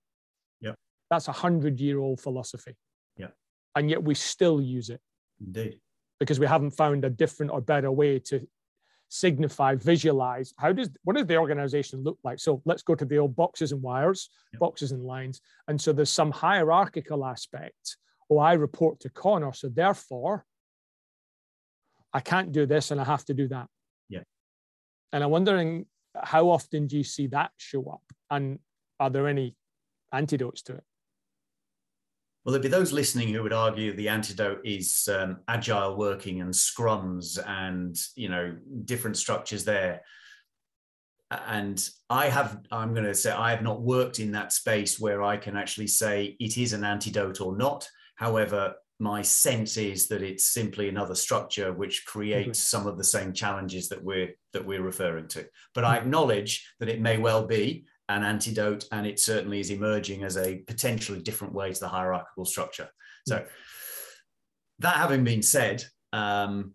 [0.60, 0.74] Yeah.
[1.08, 2.74] That's a hundred year old philosophy.
[3.16, 3.28] Yeah.
[3.76, 5.00] And yet we still use it.
[5.40, 5.78] Indeed.
[6.18, 8.48] Because we haven't found a different or better way to
[9.14, 12.40] signify, visualize how does what does the organization look like?
[12.40, 14.58] So let's go to the old boxes and wires, yep.
[14.58, 15.40] boxes and lines.
[15.68, 17.96] And so there's some hierarchical aspect.
[18.28, 20.44] Oh, I report to Conor, so therefore
[22.12, 23.68] I can't do this and I have to do that.
[24.08, 24.24] Yeah.
[25.12, 25.86] And I'm wondering
[26.20, 28.02] how often do you see that show up?
[28.30, 28.58] And
[28.98, 29.54] are there any
[30.12, 30.84] antidotes to it?
[32.44, 36.52] Well, there'd be those listening who would argue the antidote is um, agile working and
[36.52, 40.02] scrums and you know different structures there.
[41.30, 45.22] And I have, I'm going to say, I have not worked in that space where
[45.22, 47.88] I can actually say it is an antidote or not.
[48.14, 52.76] However, my sense is that it's simply another structure which creates mm-hmm.
[52.76, 55.46] some of the same challenges that we're that we're referring to.
[55.74, 56.06] But I mm-hmm.
[56.06, 60.58] acknowledge that it may well be an antidote, and it certainly is emerging as a
[60.66, 62.88] potentially different way to the hierarchical structure.
[63.26, 63.44] So,
[64.80, 66.72] that having been said, um,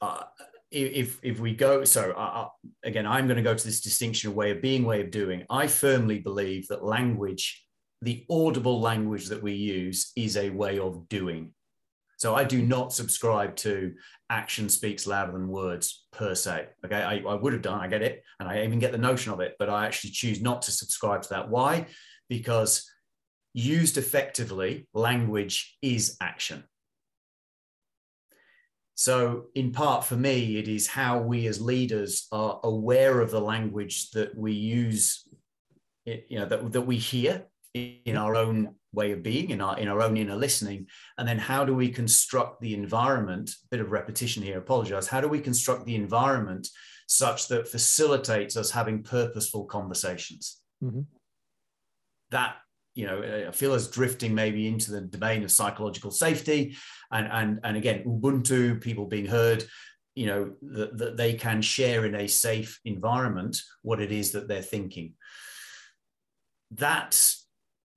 [0.00, 0.24] uh,
[0.70, 2.48] if if we go, so uh, uh
[2.84, 5.44] again, I'm going to go to this distinction of way of being, way of doing.
[5.48, 7.64] I firmly believe that language,
[8.02, 11.52] the audible language that we use, is a way of doing.
[12.18, 13.94] So I do not subscribe to
[14.28, 16.66] action speaks louder than words per se.
[16.84, 19.32] Okay, I, I would have done, I get it, and I even get the notion
[19.32, 21.48] of it, but I actually choose not to subscribe to that.
[21.48, 21.86] Why?
[22.28, 22.90] Because
[23.54, 26.64] used effectively, language is action.
[28.96, 33.40] So, in part for me, it is how we as leaders are aware of the
[33.40, 35.24] language that we use,
[36.04, 39.88] you know, that, that we hear in our own way of being in our in
[39.88, 40.86] our own inner listening.
[41.16, 43.50] And then how do we construct the environment?
[43.70, 45.06] Bit of repetition here apologize.
[45.06, 46.68] How do we construct the environment
[47.06, 50.60] such that facilitates us having purposeful conversations?
[50.80, 51.00] Mm-hmm.
[52.30, 52.54] that
[52.94, 56.76] you know i feel as drifting maybe into the domain of psychological safety
[57.10, 59.64] and and and again ubuntu people being heard
[60.18, 64.48] you know that, that they can share in a safe environment what it is that
[64.48, 65.12] they're thinking.
[66.72, 67.34] That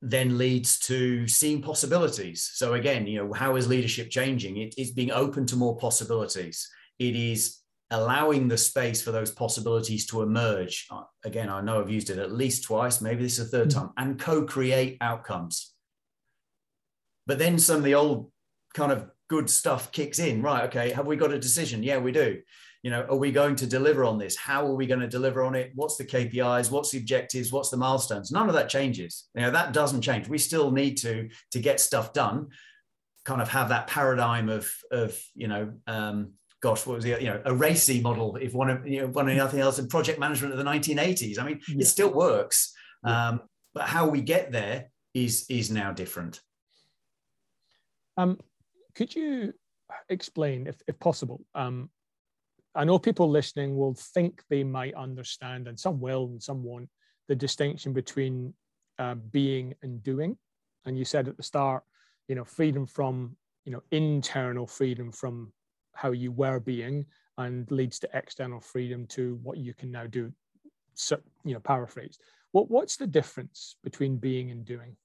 [0.02, 2.50] then leads to seeing possibilities.
[2.54, 4.58] So again, you know, how is leadership changing?
[4.58, 6.68] It is being open to more possibilities.
[6.98, 7.60] It is
[7.92, 10.88] allowing the space for those possibilities to emerge.
[10.90, 13.68] Uh, again, I know I've used it at least twice, maybe this is a 3rd
[13.68, 13.80] mm-hmm.
[13.80, 15.74] time, and co-create outcomes.
[17.28, 18.32] But then some of the old
[18.74, 20.42] kind of good stuff kicks in.
[20.42, 20.64] Right?
[20.66, 21.84] Okay, have we got a decision?
[21.84, 22.42] Yeah, we do
[22.84, 25.44] you know are we going to deliver on this how are we going to deliver
[25.44, 29.30] on it what's the kpis what's the objectives what's the milestones none of that changes
[29.36, 32.48] you know that doesn't change we still need to to get stuff done
[33.24, 37.28] kind of have that paradigm of of you know um, gosh, what was the you
[37.28, 38.38] know a RACI model?
[38.38, 41.39] If one of you know one of nothing else in project management of the 1980s.
[41.39, 41.82] I mean, yeah.
[41.82, 42.74] it still works,
[43.06, 43.30] yeah.
[43.30, 43.41] um,
[43.74, 46.39] but how we get there is is now different.
[48.17, 48.39] Um,
[48.96, 49.54] could you
[50.10, 51.89] explain, if if possible, um,
[52.74, 56.90] I know people listening will think they might understand, and some will and some won't,
[57.28, 58.54] the distinction between
[59.00, 60.38] uh, being and doing.
[60.86, 61.84] and you said at the start,
[62.28, 65.52] you know, freedom from you know internal freedom from
[65.94, 67.06] how you were being
[67.38, 70.32] and leads to external freedom to what you can now do.
[70.94, 74.96] So, you know paraphrased what what's the difference between being and doing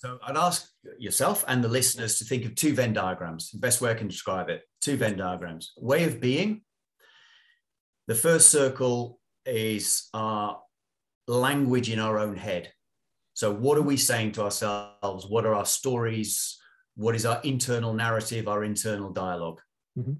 [0.00, 3.80] so i'd ask yourself and the listeners to think of two venn diagrams the best
[3.80, 5.72] way i can describe it two venn diagrams.
[5.76, 6.62] Way of being
[8.06, 10.60] the first circle is our
[11.28, 12.72] language in our own head.
[13.34, 15.26] So what are we saying to ourselves?
[15.26, 16.58] What are our stories?
[16.96, 19.60] What is our internal narrative, our internal dialog
[19.98, 20.14] mm-hmm.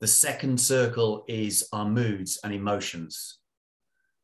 [0.00, 3.38] The second circle is our moods and emotions.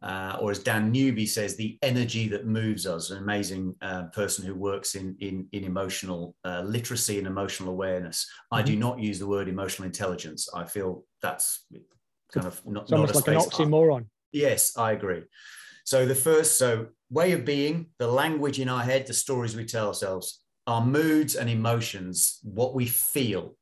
[0.02, 4.44] Uh, or as Dan Newby says, the energy that moves us, an amazing uh, person
[4.44, 8.24] who works in, in, in emotional uh, literacy and emotional awareness.
[8.24, 8.54] Mm-hmm.
[8.58, 8.80] I do mm-hmm.
[8.80, 10.48] not use the word emotional intelligence.
[10.54, 11.66] I feel that's
[12.32, 14.06] kind of not, it's almost not like an oxymoron.
[14.32, 15.24] Yes, I agree.
[15.84, 19.64] So the first, so way of being, the language in our head, the stories we
[19.64, 23.56] tell ourselves our moods and emotions, what we feel.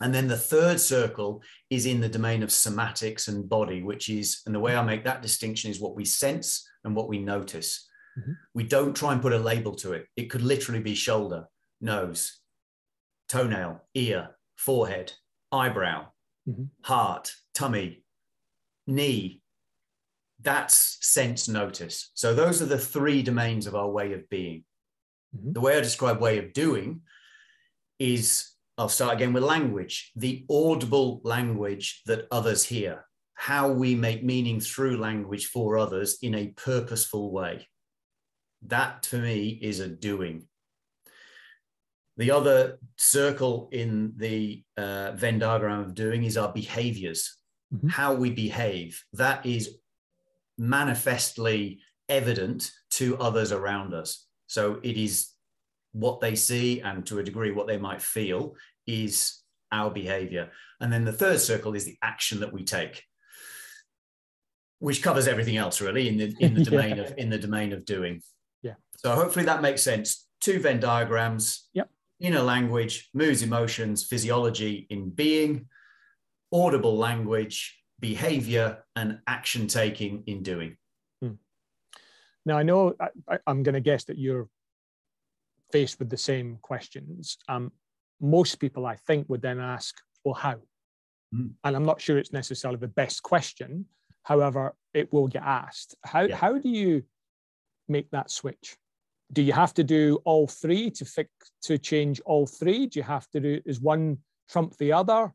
[0.00, 4.42] And then the third circle is in the domain of somatics and body, which is,
[4.46, 7.86] and the way I make that distinction is what we sense and what we notice.
[8.18, 8.32] Mm-hmm.
[8.54, 10.06] We don't try and put a label to it.
[10.16, 11.48] It could literally be shoulder,
[11.80, 12.40] nose,
[13.28, 15.12] toenail, ear, forehead,
[15.52, 16.06] eyebrow,
[16.48, 16.64] mm-hmm.
[16.82, 18.02] heart, tummy,
[18.86, 19.42] knee.
[20.42, 22.10] That's sense notice.
[22.14, 24.64] So those are the three domains of our way of being.
[25.36, 25.52] Mm-hmm.
[25.52, 27.02] The way I describe way of doing
[27.98, 28.49] is
[28.80, 34.58] I'll start again with language, the audible language that others hear, how we make meaning
[34.58, 37.68] through language for others in a purposeful way.
[38.62, 40.48] That to me is a doing.
[42.16, 47.36] The other circle in the uh, Venn diagram of doing is our behaviors,
[47.74, 47.88] mm-hmm.
[47.88, 49.04] how we behave.
[49.12, 49.76] That is
[50.56, 54.26] manifestly evident to others around us.
[54.46, 55.34] So it is
[55.92, 58.54] what they see and to a degree what they might feel
[58.86, 59.40] is
[59.72, 60.50] our behavior.
[60.80, 63.02] And then the third circle is the action that we take,
[64.78, 67.02] which covers everything else really in the in the domain yeah.
[67.02, 68.22] of in the domain of doing.
[68.62, 68.74] Yeah.
[68.96, 70.26] So hopefully that makes sense.
[70.40, 71.68] Two Venn diagrams.
[71.74, 71.90] Yep.
[72.20, 75.66] Inner language, moods, emotions, physiology in being,
[76.52, 80.76] audible language, behavior, and action taking in doing.
[82.46, 82.94] Now, I know
[83.28, 84.48] I, am going to guess that you're
[85.72, 87.38] faced with the same questions.
[87.48, 87.72] Um,
[88.20, 90.56] most people, I think, would then ask, well, how?
[91.34, 91.52] Mm.
[91.64, 93.86] And I'm not sure it's necessarily the best question.
[94.22, 95.96] However, it will get asked.
[96.04, 96.36] How, yeah.
[96.36, 97.02] how do you
[97.88, 98.76] make that switch?
[99.32, 101.30] Do you have to do all three to fix
[101.62, 102.86] to change all three?
[102.86, 105.32] Do you have to do is one trump the other?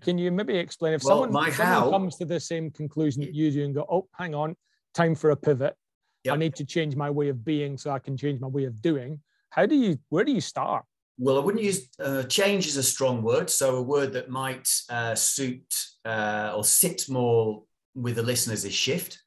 [0.00, 3.32] Can you maybe explain if well, someone, someone how, comes to the same conclusion that
[3.32, 4.56] you do and go, oh, hang on,
[4.92, 5.76] time for a pivot.
[6.24, 6.34] Yep.
[6.34, 8.82] I need to change my way of being so I can change my way of
[8.82, 9.20] doing.
[9.50, 10.84] How do you, where do you start?
[11.18, 13.50] Well, I wouldn't use uh, change is a strong word.
[13.50, 18.74] So a word that might uh, suit uh, or sit more with the listeners is
[18.74, 19.18] shift.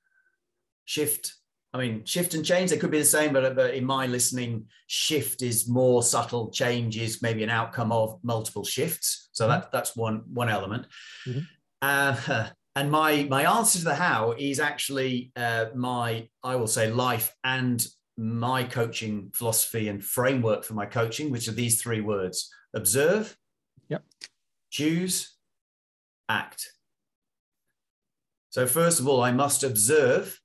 [0.85, 1.33] Shift.
[1.73, 4.65] I mean, shift and change, they could be the same, but, but in my listening,
[4.87, 6.51] shift is more subtle.
[6.51, 9.29] Change is maybe an outcome of multiple shifts.
[9.31, 9.61] So mm-hmm.
[9.61, 10.87] that, that's one, one element.
[11.27, 11.39] Mm-hmm.
[11.81, 16.91] Uh, and my my answer to the how is actually uh, my I will say
[16.91, 17.85] life and
[18.21, 23.35] my coaching philosophy and framework for my coaching, which are these three words: observe,
[23.89, 24.03] yep,
[24.69, 25.35] choose,
[26.29, 26.71] act.
[28.49, 30.39] So first of all, I must observe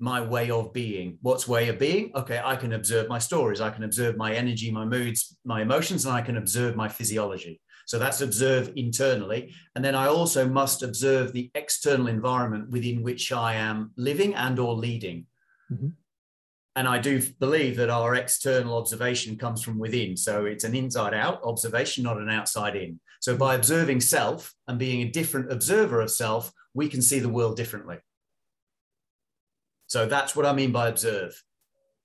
[0.00, 1.18] my way of being.
[1.22, 2.12] What's way of being?
[2.14, 6.06] Okay, I can observe my stories, I can observe my energy, my moods, my emotions,
[6.06, 7.60] and I can observe my physiology.
[7.86, 9.54] So that's observe internally.
[9.74, 14.58] And then I also must observe the external environment within which I am living and
[14.58, 15.26] or leading.
[15.72, 15.88] Mm-hmm.
[16.78, 20.16] And I do believe that our external observation comes from within.
[20.16, 23.00] So it's an inside out observation, not an outside in.
[23.18, 27.28] So by observing self and being a different observer of self, we can see the
[27.28, 27.96] world differently.
[29.88, 31.42] So that's what I mean by observe.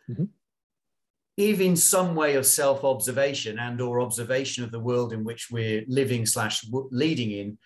[0.09, 0.23] Mm-hmm
[1.35, 6.27] in some way of self-observation and or observation of the world in which we're living
[6.27, 7.57] slash leading in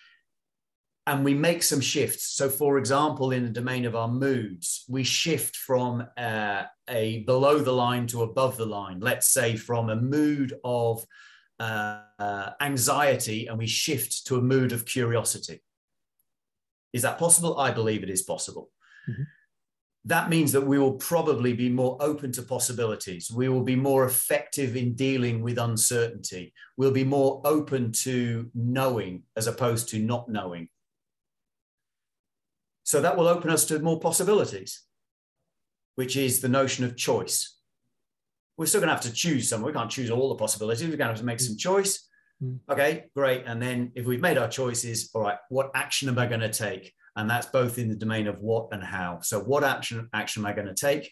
[1.07, 5.03] and we make some shifts so for example in the domain of our moods we
[5.03, 9.95] shift from uh, a below the line to above the line let's say from a
[9.95, 11.03] mood of
[11.59, 15.63] uh, uh, anxiety and we shift to a mood of curiosity
[16.93, 18.69] is that possible i believe it is possible
[19.09, 19.23] mm-hmm
[20.07, 23.29] that means that we will probably be more open to possibilities.
[23.29, 26.53] We will be more effective in dealing with uncertainty.
[26.77, 30.69] We'll be more open to knowing as opposed to not knowing.
[32.87, 34.71] So that will open us to more possibilities.
[35.95, 37.57] which is the notion of choice.
[38.55, 39.63] We're still going to have to choose some.
[39.63, 40.83] We can't choose all the possibilities.
[40.87, 42.07] We're going to have to make some choice.
[42.41, 42.59] Mm.
[42.69, 43.43] Okay, great.
[43.47, 46.53] And then if we've made our choices, all right, what action am I going to
[46.53, 46.93] take?
[47.15, 49.19] And that's both in the domain of what and how.
[49.23, 51.11] So, what action action am I going to take?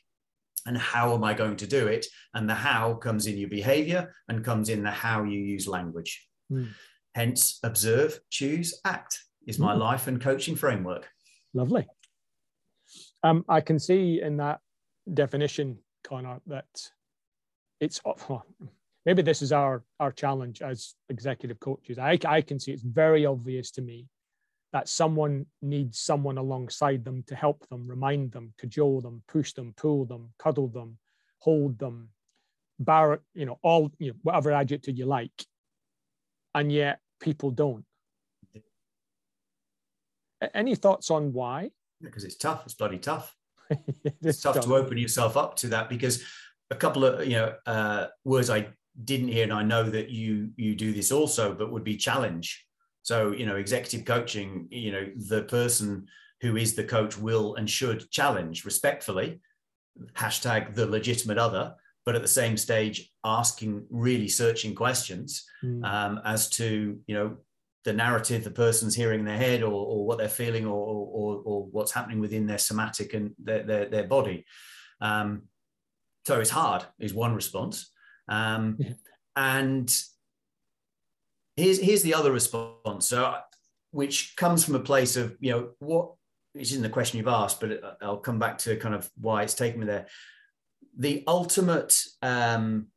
[0.68, 2.06] And how am I going to do it?
[2.36, 6.12] And the how comes in your behavior and comes in the how you use language.
[6.52, 6.68] Mm.
[7.16, 9.80] Hence, observe, choose, act is my Mm.
[9.80, 11.10] life and coaching framework.
[11.56, 11.88] Lovely.
[13.24, 14.60] Um, I can see in that
[15.12, 16.66] definition, Conor, that
[17.80, 18.44] it's oh,
[19.06, 21.98] maybe this is our our challenge as executive coaches.
[21.98, 24.06] I, I can see it's very obvious to me
[24.74, 29.74] that someone needs someone alongside them to help them, remind them, cajole them, push them,
[29.78, 30.98] pull them, cuddle them,
[31.40, 32.10] hold them,
[32.80, 35.46] bar, you know, all you know, whatever adjective you like,
[36.54, 37.86] and yet people don't.
[40.54, 41.72] Any thoughts on why?
[42.02, 42.64] Because it's tough.
[42.66, 43.36] It's bloody tough.
[44.04, 44.66] It's it's tough tough.
[44.66, 46.24] to open yourself up to that because
[46.70, 48.68] a couple of you know uh, words I
[49.04, 52.64] didn't hear, and I know that you you do this also, but would be challenge.
[53.02, 56.08] So you know, executive coaching, you know, the person
[56.42, 59.42] who is the coach will and should challenge respectfully.
[60.14, 61.74] Hashtag the legitimate other,
[62.06, 65.84] but at the same stage, asking really searching questions Mm.
[65.86, 67.38] um, as to you know
[67.86, 71.42] the narrative the person's hearing in their head or, or what they're feeling or, or,
[71.46, 74.44] or what's happening within their somatic and their, their, their body.
[75.00, 75.44] Um,
[76.26, 77.92] so it's hard is one response.
[78.28, 78.94] Um, Yeah.
[79.36, 80.04] and
[81.56, 83.08] here's here's the other response.
[83.08, 83.36] So
[83.92, 86.14] which comes from a place of you know what
[86.54, 89.54] which isn't the question you've asked but i'll come back to kind of why it's
[89.54, 90.08] taken me there.
[90.98, 92.88] The ultimate um,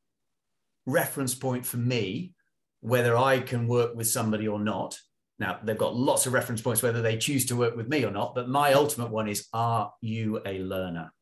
[0.87, 2.33] reference point for me
[2.81, 4.99] whether I can work with somebody or not.
[5.39, 8.11] Now, they've got lots of reference points whether they choose to work with me or
[8.11, 11.13] not, but my ultimate one is Are you a learner?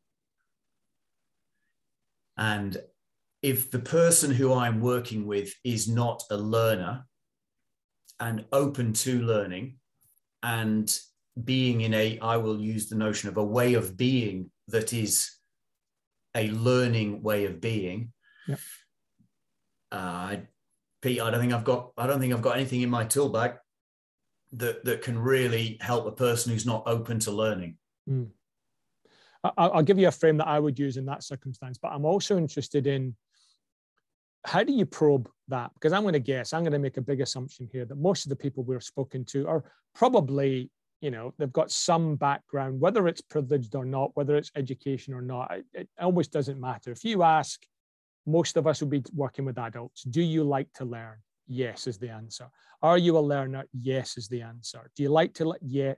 [2.39, 2.77] And
[3.43, 7.07] if the person who I'm working with is not a learner
[8.19, 9.77] and open to learning
[10.43, 10.99] and
[11.43, 15.31] being in a, I will use the notion of a way of being that is
[16.35, 18.13] a learning way of being.
[18.49, 18.59] Yep.
[19.93, 20.37] Uh,
[21.03, 23.29] Pete, I don't think I've got I don't think I've got anything in my tool
[23.29, 23.55] bag
[24.53, 27.77] that that can really help a person who's not open to learning.
[28.09, 28.29] Mm.
[29.45, 32.05] I- I'll give you a frame that I would use in that circumstance, but I'm
[32.05, 33.15] also interested in
[34.45, 35.73] how do you probe that?
[35.75, 38.25] Because I'm going to guess, I'm going to make a big assumption here that most
[38.25, 40.71] of the people we're spoken to are probably,
[41.01, 45.23] you know, they've got some background, whether it's privileged or not, whether it's education or
[45.23, 46.93] not, it, it almost doesn't matter.
[46.93, 47.61] If you ask,
[48.27, 51.17] most of us will be working with adults, do you like to learn?
[51.47, 52.49] Yes, is the answer.
[52.83, 53.65] Are you a learner?
[53.73, 54.91] Yes, is the answer.
[54.97, 55.95] Do you like to, le- yeah.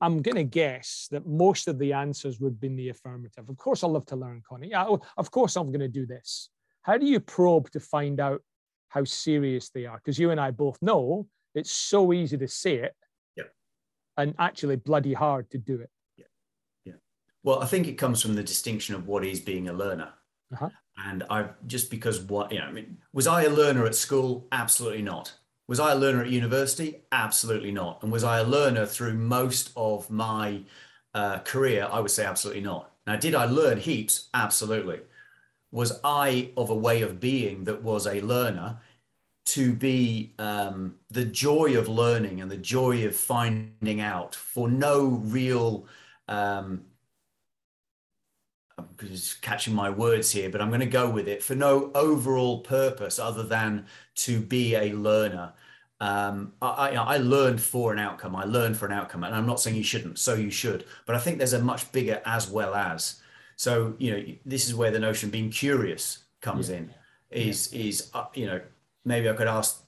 [0.00, 3.48] I'm going to guess that most of the answers would be in the affirmative.
[3.48, 4.68] Of course, I love to learn, Connie.
[4.70, 6.50] Yeah, oh, of course, I'm going to do this.
[6.82, 8.40] How do you probe to find out
[8.88, 9.96] how serious they are?
[9.96, 12.94] Because you and I both know it's so easy to say it
[13.36, 13.52] Yep.
[14.16, 15.90] and actually bloody hard to do it.
[16.16, 16.94] Yeah.
[17.42, 20.12] Well, I think it comes from the distinction of what is being a learner.
[20.52, 20.70] Uh-huh.
[21.06, 24.46] And I just because what you know, I mean, was I a learner at school?
[24.50, 25.32] Absolutely not.
[25.68, 27.02] Was I a learner at university?
[27.12, 28.02] Absolutely not.
[28.02, 30.62] And was I a learner through most of my
[31.14, 31.86] uh, career?
[31.90, 32.90] I would say absolutely not.
[33.06, 34.28] Now, did I learn heaps?
[34.32, 35.00] Absolutely.
[35.70, 38.80] Was I of a way of being that was a learner?
[39.52, 45.06] To be um, the joy of learning and the joy of finding out for no
[45.06, 45.86] real
[46.28, 46.84] um,
[48.78, 51.90] I'm just catching my words here, but I'm going to go with it for no
[51.94, 55.52] overall purpose other than to be a learner.
[56.00, 58.36] Um, I, I, I learned for an outcome.
[58.36, 60.18] I learned for an outcome, and I'm not saying you shouldn't.
[60.18, 63.20] So you should, but I think there's a much bigger as well as.
[63.56, 66.76] So you know, this is where the notion of being curious comes Yeah.
[66.76, 66.94] in.
[67.30, 68.60] Is is uh, you know
[69.04, 69.82] maybe I could ask,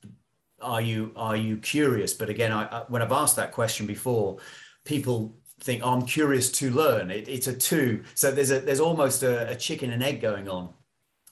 [0.61, 2.13] are you are you curious?
[2.13, 4.39] But again, I, I when I've asked that question before,
[4.85, 7.11] people think oh, I'm curious to learn.
[7.11, 10.49] It, it's a two, so there's a there's almost a, a chicken and egg going
[10.49, 10.73] on.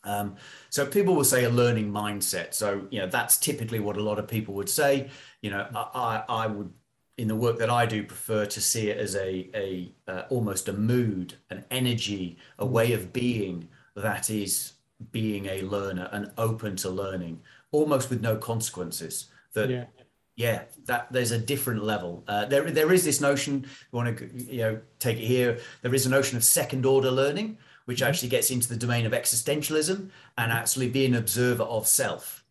[0.05, 0.37] Um,
[0.70, 2.55] so people will say a learning mindset.
[2.55, 5.11] So you know that's typically what a lot of people would say.
[5.43, 6.72] You know, I I, would
[7.16, 10.68] in the work that I do prefer to see it as a a uh, almost
[10.68, 14.74] a mood, an energy, a way of being that is
[15.11, 17.41] being a learner and open to learning,
[17.72, 19.26] almost with no consequences.
[19.55, 19.85] That Yeah.
[20.39, 22.22] Yeah, that there's a different level.
[22.28, 23.62] Uh, there, there is this notion.
[23.64, 25.59] You want to, you know, take it here.
[25.82, 29.11] There is a notion of second order learning, which actually gets into the domain of
[29.11, 32.45] existentialism and actually be an observer of self.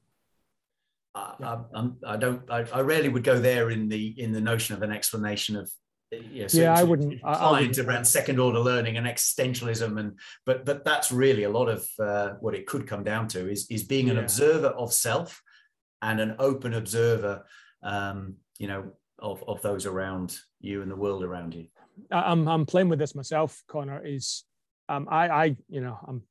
[1.15, 1.59] I, Yeah.
[1.73, 2.51] I, I don't.
[2.51, 5.71] I, I rarely would go there in the in the notion of an explanation of
[6.11, 7.21] yeah, yeah, I wouldn't.
[7.23, 11.88] Wouldn't around second order learning and existentialism, and but but that's really a lot of
[11.99, 14.23] uh, what it could come down to is is being an yeah.
[14.23, 15.41] observer of self
[16.01, 17.45] and an open observer,
[17.84, 21.67] um, you know, of of those around you and the world around you.
[22.11, 24.05] I'm I'm playing with this myself, Conor.
[24.05, 24.43] Is
[24.89, 26.21] um, I I you know I'm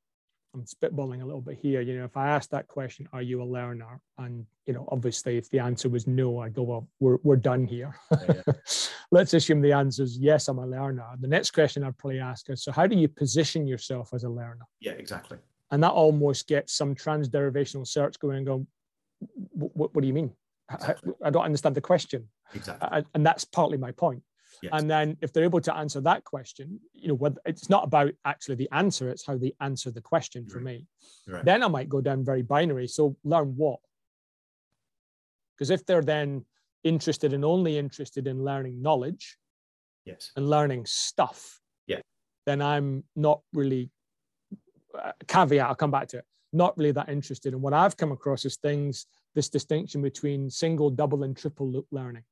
[0.56, 1.80] I'm spitballing a little bit here.
[1.80, 4.00] You know, if I ask that question, are you a learner?
[4.18, 7.66] And you know, obviously, if the answer was no, I go, well, we're we're done
[7.66, 7.94] here.
[8.10, 8.42] Yeah.
[9.10, 11.04] Let's assume the answer is yes, I'm a learner.
[11.20, 14.28] The next question I'd probably ask is, so how do you position yourself as a
[14.28, 14.66] learner?
[14.80, 15.38] Yeah, exactly.
[15.70, 18.66] And that almost gets some transderivational search going and going,
[19.52, 20.32] what, what do you mean?
[20.72, 21.12] Exactly.
[21.22, 22.28] I, I, don't understand the question.
[22.54, 22.88] Exactly.
[22.90, 24.22] I, and that's partly my point.
[24.62, 24.72] Yes.
[24.74, 28.12] And then if they're able to answer that question, you know, what it's not about
[28.24, 30.86] actually the answer, it's how they answer the question for me.
[31.26, 31.44] Right.
[31.44, 32.88] Then I might go down very binary.
[32.88, 33.80] So learn what?
[35.54, 36.44] Because if they're then
[36.84, 39.36] interested and only interested in learning knowledge
[40.04, 40.32] yes.
[40.36, 42.00] and learning stuff, yeah.
[42.44, 43.90] then I'm not really
[44.98, 47.52] uh, caveat, I'll come back to it, not really that interested.
[47.52, 49.06] And what I've come across is things,
[49.36, 52.24] this distinction between single, double, and triple loop learning.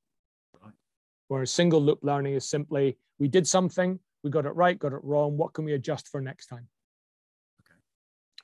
[1.28, 5.02] Whereas single loop learning is simply we did something, we got it right, got it
[5.02, 5.36] wrong.
[5.36, 6.66] What can we adjust for next time?
[7.62, 7.78] Okay.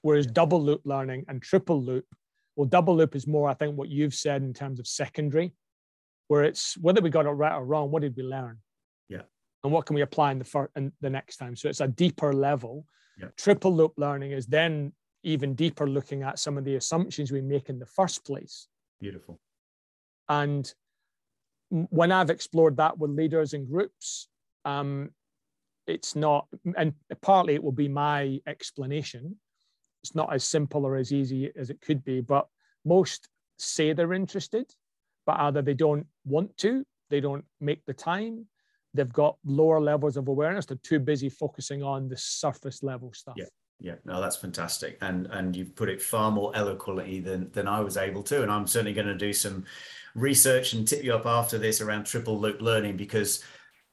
[0.03, 0.33] Whereas yeah.
[0.35, 2.05] double loop learning and triple loop,
[2.57, 5.53] well, double loop is more, I think, what you've said in terms of secondary,
[6.29, 8.59] where it's whether we got it right or wrong, what did we learn?
[9.09, 9.23] Yeah.
[9.65, 11.57] And what can we apply in the first and the next time?
[11.57, 12.87] So it's a deeper level.
[13.19, 13.29] Yeah.
[13.37, 14.93] Triple loop learning is then
[15.23, 18.69] even deeper looking at some of the assumptions we make in the first place.
[19.01, 19.39] Beautiful.
[20.29, 20.73] And
[21.69, 24.29] when I've explored that with leaders and groups,
[24.65, 25.11] um,
[25.87, 26.47] it's not,
[26.77, 29.37] and partly it will be my explanation.
[30.03, 32.47] It's not as simple or as easy as it could be, but
[32.85, 34.71] most say they're interested,
[35.27, 38.47] but either they don't want to, they don't make the time,
[38.95, 43.35] they've got lower levels of awareness, they're too busy focusing on the surface level stuff.
[43.37, 43.45] Yeah.
[43.81, 47.81] Yeah, no, that's fantastic, and and you've put it far more eloquently than than I
[47.81, 49.65] was able to, and I'm certainly going to do some
[50.15, 53.43] research and tip you up after this around triple loop learning because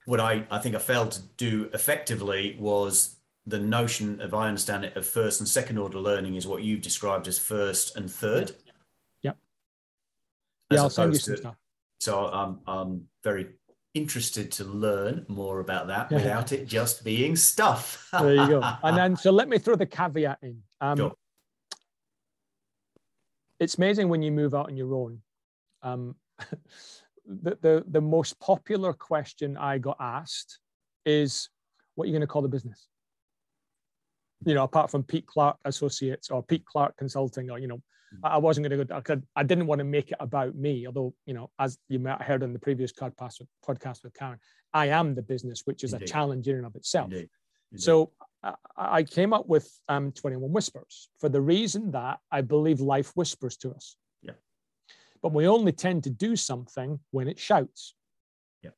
[0.06, 3.16] what I I think I failed to do effectively was
[3.46, 6.82] the notion of I understand it of first and second order learning is what you've
[6.82, 8.52] described as first and third.
[9.22, 9.32] Yeah.
[10.70, 11.56] Yeah, I'll send you some to, stuff.
[12.00, 13.48] So I'm I'm very
[13.98, 18.08] interested to learn more about that without it just being stuff.
[18.14, 18.62] there you go.
[18.84, 20.62] And then, so let me throw the caveat in.
[20.80, 21.14] Um, sure.
[23.60, 25.20] It's amazing when you move out on your own.
[25.82, 26.16] Um,
[27.26, 30.60] the, the, the most popular question I got asked
[31.06, 31.50] is,
[31.96, 32.88] what are you going to call the business?
[34.46, 37.82] You know, apart from Pete Clark Associates or Pete Clark Consulting or, you know,
[38.24, 38.96] I wasn't going to go.
[38.96, 40.88] I, could, I didn't want to make it about me.
[40.88, 43.40] Although you know, as you might have heard in the previous podcast
[44.04, 44.40] with Karen,
[44.74, 46.10] I am the business, which is Indeed.
[46.10, 47.12] a challenge in and of itself.
[47.12, 47.30] Indeed.
[47.72, 47.84] Indeed.
[47.84, 48.12] So
[48.44, 53.12] uh, I came up with um, 21 Whispers for the reason that I believe life
[53.16, 53.98] whispers to us.
[54.22, 54.34] Yeah.
[55.22, 57.96] But we only tend to do something when it shouts.
[58.64, 58.72] Yeah.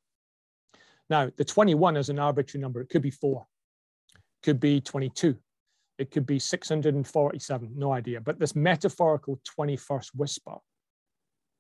[1.10, 2.82] Now, the 21 is an arbitrary number.
[2.82, 3.46] It could be four,
[4.44, 5.38] could be 22,
[6.00, 8.22] it could be 647, no idea.
[8.22, 10.56] But this metaphorical 21st whisper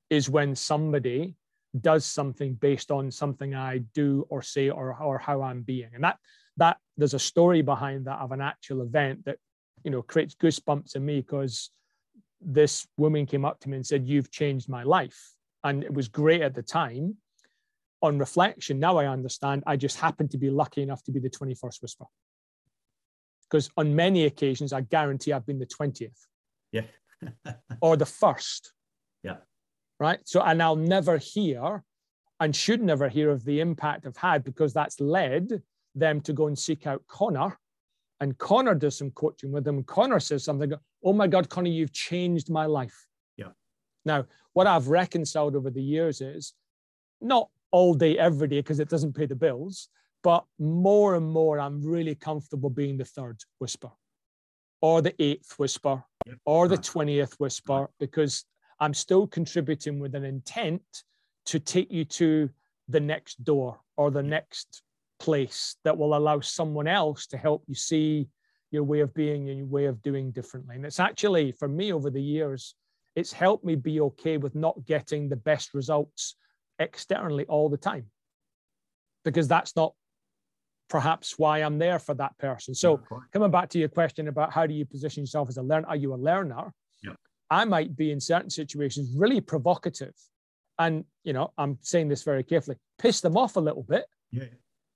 [0.09, 1.35] is when somebody
[1.81, 5.89] does something based on something I do or say or, or how I'm being.
[5.93, 6.17] And that
[6.57, 9.37] that there's a story behind that of an actual event that
[9.83, 11.69] you know creates goosebumps in me because
[12.41, 15.33] this woman came up to me and said, You've changed my life.
[15.65, 17.17] And it was great at the time.
[18.01, 21.29] On reflection, now I understand I just happened to be lucky enough to be the
[21.29, 22.05] 21st whisper
[23.49, 26.11] because on many occasions, I guarantee I've been the 20th.
[26.71, 26.83] Yeah.
[27.81, 28.73] or the first.
[29.23, 29.37] Yeah.
[29.99, 30.19] Right.
[30.25, 31.83] So, and I'll never hear
[32.39, 35.61] and should never hear of the impact I've had because that's led
[35.95, 37.57] them to go and seek out Conor.
[38.21, 39.83] And Conor does some coaching with them.
[39.83, 40.73] Conor says something,
[41.03, 43.07] oh my God, Conor, you've changed my life.
[43.37, 43.49] Yeah.
[44.05, 46.53] Now, what I've reconciled over the years is
[47.21, 49.89] not all day, every day, because it doesn't pay the bills,
[50.23, 53.89] but more and more, I'm really comfortable being the third whisper
[54.81, 56.03] or the eighth whisper
[56.45, 58.45] or the 20th whisper because
[58.79, 60.81] I'm still contributing with an intent
[61.47, 62.49] to take you to
[62.87, 64.81] the next door or the next
[65.19, 68.27] place that will allow someone else to help you see
[68.71, 70.75] your way of being and your way of doing differently.
[70.75, 72.75] And it's actually, for me over the years,
[73.15, 76.35] it's helped me be okay with not getting the best results
[76.77, 78.05] externally all the time
[79.25, 79.93] because that's not
[80.89, 82.73] perhaps why I'm there for that person.
[82.73, 85.61] So yeah, coming back to your question about how do you position yourself as a
[85.61, 85.87] learner?
[85.87, 86.73] Are you a learner?
[87.03, 87.13] Yeah.
[87.49, 90.13] I might be in certain situations really provocative.
[90.79, 94.45] And, you know, I'm saying this very carefully, piss them off a little bit Yeah.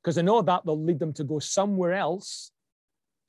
[0.01, 2.51] Because I know that they'll lead them to go somewhere else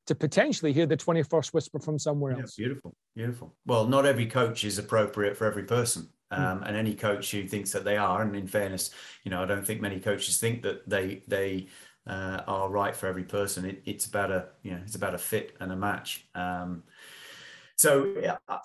[0.06, 2.58] to potentially hear the 21st whisper from somewhere else.
[2.58, 3.54] Yeah, beautiful, beautiful.
[3.64, 6.08] Well, not every coach is appropriate for every person.
[6.32, 6.42] Hmm.
[6.42, 6.68] Um, mm.
[6.68, 8.90] And any coach who thinks that they are, and in fairness,
[9.22, 11.68] you know, I don't think many coaches think that they they
[12.06, 13.64] uh, are right for every person.
[13.64, 16.26] It, it's about a you know it's about a fit and a match.
[16.34, 16.84] Um,
[17.76, 18.14] so
[18.48, 18.58] uh,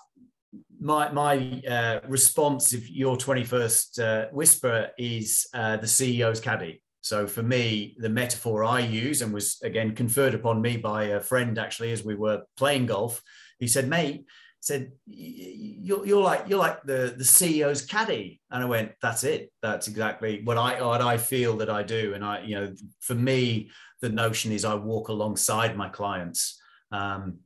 [0.80, 6.82] my my uh, response if your 21st uh, whisper is uh, the CEO's caddy.
[7.02, 11.20] So for me, the metaphor I use and was again conferred upon me by a
[11.20, 13.22] friend actually as we were playing golf.
[13.58, 14.24] He said, "Mate."
[14.60, 18.40] Said you're, you're like you're like the the CEO's caddy.
[18.50, 19.52] And I went that's it.
[19.62, 22.14] That's exactly what I what I feel that I do.
[22.14, 26.60] And I you know for me the notion is I walk alongside my clients.
[26.92, 27.38] Um,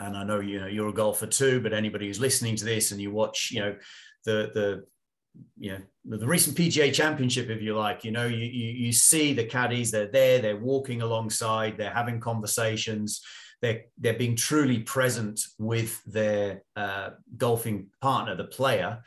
[0.00, 2.92] and I know you know you're a golfer too but anybody who's listening to this
[2.92, 3.76] and you watch you know
[4.24, 4.84] the the
[5.58, 9.34] you know the recent PGA Championship, if you like, you know, you, you you see
[9.34, 13.20] the caddies, they're there, they're walking alongside, they're having conversations,
[13.60, 19.02] they're they're being truly present with their uh, golfing partner, the player,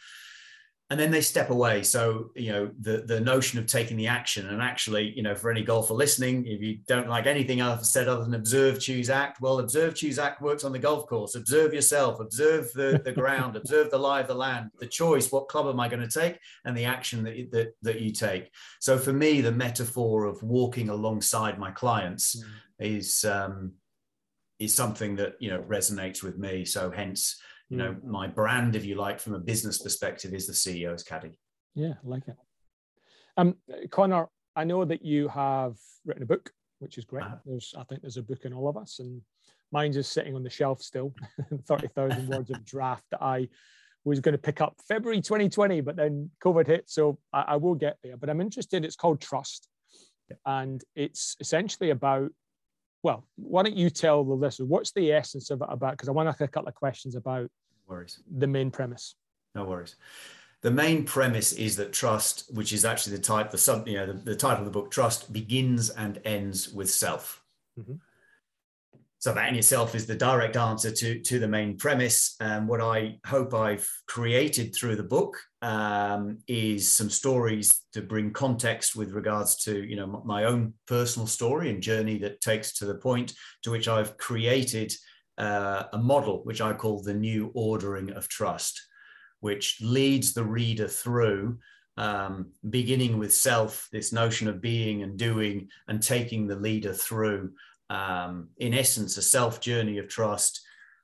[0.89, 1.83] and then they step away.
[1.83, 5.49] So you know the the notion of taking the action, and actually, you know, for
[5.49, 9.39] any golfer listening, if you don't like anything else said other than observe, choose, act,
[9.39, 11.35] well, observe, choose, act works on the golf course.
[11.35, 15.47] Observe yourself, observe the the ground, observe the lie of the land, the choice, what
[15.47, 18.51] club am I going to take, and the action that that that you take.
[18.81, 22.95] So for me, the metaphor of walking alongside my clients mm.
[22.97, 23.23] is.
[23.23, 23.75] Um,
[24.61, 26.65] is something that you know resonates with me.
[26.65, 27.39] So hence,
[27.69, 28.03] you know, mm.
[28.03, 31.39] my brand, if you like, from a business perspective, is the CEO's caddy.
[31.73, 32.35] Yeah, I like it.
[33.37, 33.55] Um,
[33.89, 37.25] Conor, I know that you have written a book, which is great.
[37.25, 37.37] Uh-huh.
[37.45, 39.21] There's, I think, there's a book in all of us, and
[39.71, 41.13] mine's just sitting on the shelf still,
[41.67, 43.47] thirty thousand words of draft that I
[44.03, 47.75] was going to pick up February 2020, but then COVID hit, so I, I will
[47.75, 48.17] get there.
[48.17, 48.83] But I'm interested.
[48.83, 49.67] It's called Trust,
[50.29, 50.37] yeah.
[50.45, 52.31] and it's essentially about
[53.03, 55.91] well, why don't you tell the listeners what's the essence of it about?
[55.91, 57.49] Because I want to ask a couple of questions about
[57.87, 58.19] no worries.
[58.29, 59.15] the main premise.
[59.55, 59.95] No worries.
[60.61, 64.05] The main premise is that trust, which is actually the type, the sub, you know,
[64.05, 67.43] the, the title of the book, trust begins and ends with self.
[67.79, 67.95] Mm-hmm.
[69.21, 72.35] So that in itself is the direct answer to, to the main premise.
[72.39, 78.33] And what I hope I've created through the book um, is some stories to bring
[78.33, 82.85] context with regards to, you know, my own personal story and journey that takes to
[82.85, 84.91] the point to which I've created
[85.37, 88.81] uh, a model, which I call the new ordering of trust,
[89.39, 91.59] which leads the reader through
[91.97, 97.51] um, beginning with self, this notion of being and doing, and taking the leader through
[97.91, 100.61] um, in essence, a self journey of trust,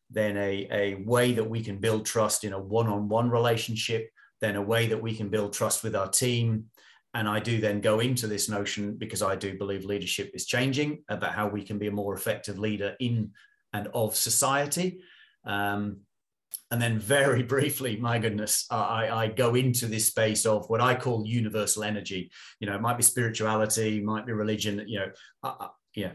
[0.09, 4.09] then a, a way that we can build trust in a one on one relationship,
[4.39, 6.65] then a way that we can build trust with our team.
[7.13, 11.03] And I do then go into this notion because I do believe leadership is changing
[11.09, 13.31] about how we can be a more effective leader in
[13.73, 15.01] and of society.
[15.45, 15.97] Um,
[16.71, 20.95] and then very briefly, my goodness, I, I, go into this space of what I
[20.95, 22.31] call universal energy.
[22.61, 24.83] You know, it might be spirituality, might be religion.
[24.87, 26.11] You know, yeah,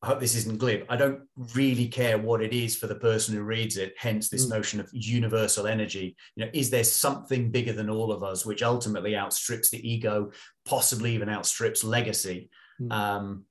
[0.00, 0.84] I hope this isn't glib.
[0.88, 1.22] I don't
[1.54, 3.94] really care what it is for the person who reads it.
[3.98, 4.50] Hence, this mm.
[4.50, 6.16] notion of universal energy.
[6.36, 10.30] You know, is there something bigger than all of us, which ultimately outstrips the ego,
[10.64, 12.48] possibly even outstrips legacy?
[12.80, 12.92] Mm.
[12.92, 13.44] Um,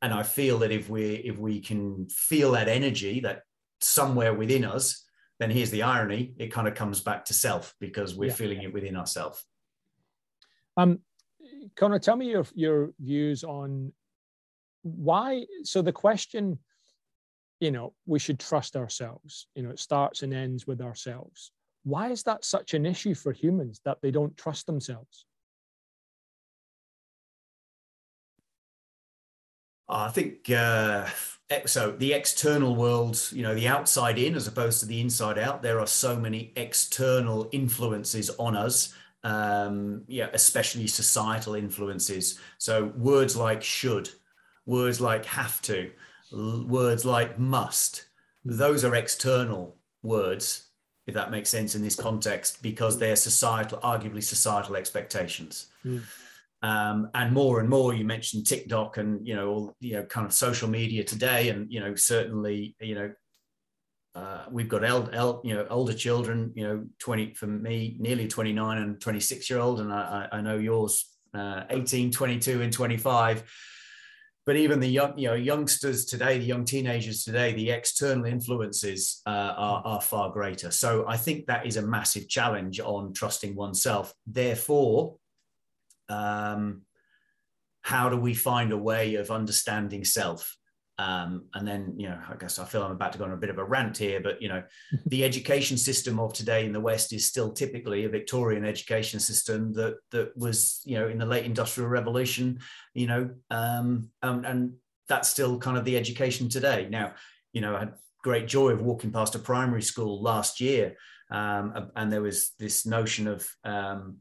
[0.00, 3.42] and I feel that if we if we can feel that energy, that
[3.82, 5.04] somewhere within us,
[5.40, 8.34] then here's the irony: it kind of comes back to self because we're yeah.
[8.34, 9.44] feeling it within ourselves.
[10.78, 11.00] Um,
[11.76, 13.92] Conor, tell me your your views on
[14.82, 16.58] why so the question
[17.60, 21.52] you know we should trust ourselves you know it starts and ends with ourselves.
[21.84, 25.24] Why is that such an issue for humans that they don't trust themselves?
[29.88, 31.06] I think uh,
[31.64, 35.62] so the external world you know the outside in as opposed to the inside out
[35.62, 42.38] there are so many external influences on us um, yeah especially societal influences.
[42.58, 44.10] So words like should
[44.68, 45.90] words like have to,
[46.30, 48.04] words like must,
[48.44, 50.68] those are external words,
[51.06, 55.68] if that makes sense in this context, because they're societal, arguably societal expectations.
[55.84, 56.02] Mm.
[56.60, 60.26] Um, and more and more, you mentioned TikTok and you know, all, you know, kind
[60.26, 63.12] of social media today, and you know, certainly, you know,
[64.14, 68.26] uh, we've got el- el- you know older children, you know, twenty for me, nearly
[68.26, 72.62] twenty nine and twenty six year old, and I, I know yours, uh, 18, 22,
[72.62, 73.44] and twenty five
[74.48, 79.20] but even the young, you know, youngsters today, the young teenagers today, the external influences
[79.26, 80.70] uh, are, are far greater.
[80.70, 84.14] So I think that is a massive challenge on trusting oneself.
[84.26, 85.16] Therefore,
[86.08, 86.80] um,
[87.82, 90.56] how do we find a way of understanding self?
[91.00, 93.36] Um, and then, you know, I guess I feel I'm about to go on a
[93.36, 94.64] bit of a rant here, but you know,
[95.06, 99.72] the education system of today in the West is still typically a Victorian education system
[99.74, 102.58] that that was, you know, in the late Industrial Revolution,
[102.98, 104.72] you know, um, and, and
[105.08, 106.88] that's still kind of the education today.
[106.90, 107.14] Now,
[107.52, 107.94] you know, I had
[108.24, 110.96] great joy of walking past a primary school last year,
[111.30, 114.16] um, and there was this notion of um,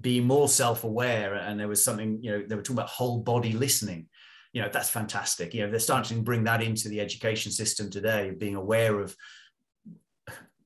[0.00, 3.52] being more self-aware, and there was something, you know, they were talking about whole body
[3.52, 4.06] listening.
[4.52, 5.54] You know that's fantastic.
[5.54, 9.16] You know they're starting to bring that into the education system today being aware of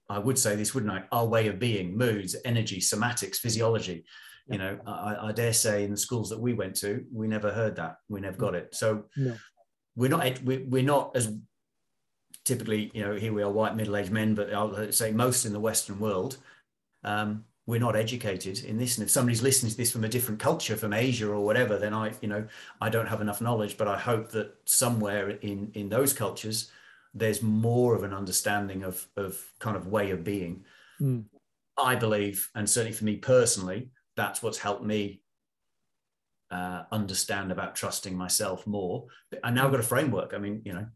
[0.09, 1.05] i would say this wouldn't i?
[1.13, 4.05] Our way of being moods energy somatics physiology
[4.49, 7.53] you know I, I, dare say in the schools that we went to we never
[7.53, 7.99] heard that.
[8.09, 8.75] We never got it.
[8.75, 9.37] So no.
[9.97, 11.33] we're not we're not as
[12.45, 15.61] typically you know here we are white middle-aged men but i'll say most in the
[15.61, 16.39] western world
[17.03, 18.97] um, we're not educated in this.
[18.97, 21.93] And if somebody's listening to this from a different culture from asia or whatever then
[21.93, 22.47] i you know
[22.81, 23.77] i don't have enough knowledge.
[23.77, 26.71] But i hope that somewhere in in those cultures
[27.15, 30.65] there's more of an understanding of of kind of way of being.
[31.01, 31.25] Mm.
[31.77, 35.21] i believe and certainly for me personally that's what's helped me
[36.51, 39.07] uh, understand about trusting myself more
[39.43, 40.87] i now got a framework i mean you know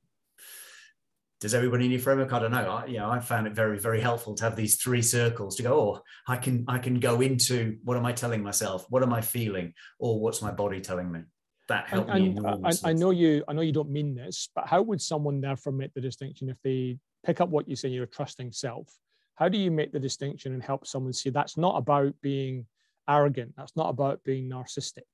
[1.41, 2.35] does everybody need a framework?
[2.35, 2.71] I don't know.
[2.71, 5.63] I, you know, I found it very, very helpful to have these three circles to
[5.63, 5.73] go.
[5.73, 8.85] Oh, I can, I can go into what am I telling myself?
[8.91, 9.73] What am I feeling?
[9.99, 11.21] Or what's my body telling me?
[11.69, 12.37] That helped and, me.
[12.37, 15.41] And I, I, know you, I know you don't mean this, but how would someone
[15.41, 18.93] therefore make the distinction if they pick up what you say, you're trusting self?
[19.37, 22.67] How do you make the distinction and help someone see that's not about being
[23.09, 23.55] arrogant?
[23.57, 25.05] That's not about being narcissistic.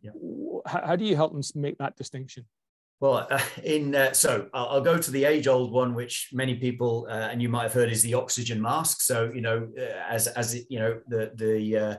[0.00, 0.12] Yeah.
[0.66, 2.46] How, how do you help them make that distinction?
[3.00, 7.06] Well, uh, in uh, so I'll, I'll, go to the age-old one, which many people
[7.08, 9.02] uh, and you might have heard is the oxygen mask.
[9.02, 11.96] So you know, uh, as as it, you know, the the uh,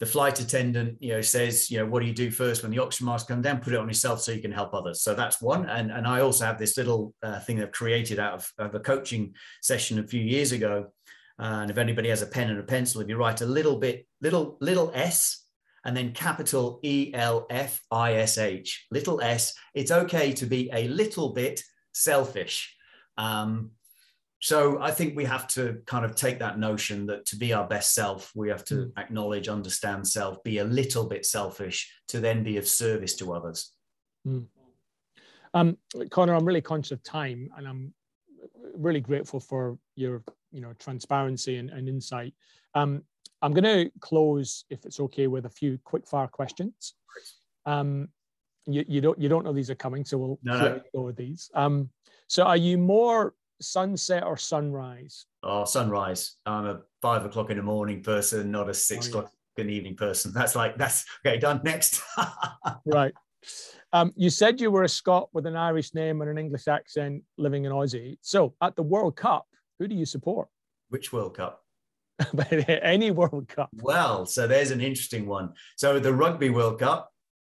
[0.00, 2.78] the flight attendant, you know, says, you know, what do you do first when the
[2.78, 3.60] oxygen mask comes down?
[3.60, 5.02] Put it on yourself so you can help others.
[5.02, 5.68] So that's one.
[5.68, 8.80] And and I also have this little uh, thing I've created out of, of, a
[8.80, 10.92] coaching session a few years ago.
[11.38, 14.06] And if anybody has a pen and a pencil, if you write a little bit,
[14.20, 15.44] little little s
[15.84, 19.54] and then capital E L F I S H, little s.
[19.74, 21.62] It's okay to be a little bit
[21.92, 22.74] selfish.
[23.16, 23.70] Um,
[24.40, 27.66] so I think we have to kind of take that notion that to be our
[27.66, 28.92] best self, we have to mm.
[28.96, 33.72] acknowledge, understand self, be a little bit selfish to then be of service to others.
[34.26, 34.46] Mm.
[35.54, 35.78] Um,
[36.10, 37.94] Conor, I'm really conscious of time and I'm
[38.74, 40.22] really grateful for your
[40.52, 42.34] you know transparency and, and insight.
[42.74, 43.02] Um,
[43.40, 46.94] I'm going to close, if it's okay, with a few quick fire questions.
[47.66, 48.08] Um,
[48.66, 50.80] you, you don't you don't know these are coming, so we'll no, no.
[50.94, 51.50] go with these.
[51.54, 51.88] Um,
[52.26, 55.26] so, are you more sunset or sunrise?
[55.42, 56.36] Oh, sunrise.
[56.44, 59.62] I'm a five o'clock in the morning person, not a six oh, o'clock yeah.
[59.62, 60.32] in the evening person.
[60.32, 61.38] That's like that's okay.
[61.38, 62.02] Done next.
[62.84, 63.14] right.
[63.92, 67.22] Um, you said you were a Scot with an Irish name and an English accent
[67.36, 68.18] living in Aussie.
[68.20, 69.46] So, at the World Cup,
[69.78, 70.48] who do you support?
[70.90, 71.62] Which World Cup?
[72.82, 73.70] any World Cup.
[73.74, 75.52] Well, so there's an interesting one.
[75.76, 77.10] So the Rugby World Cup.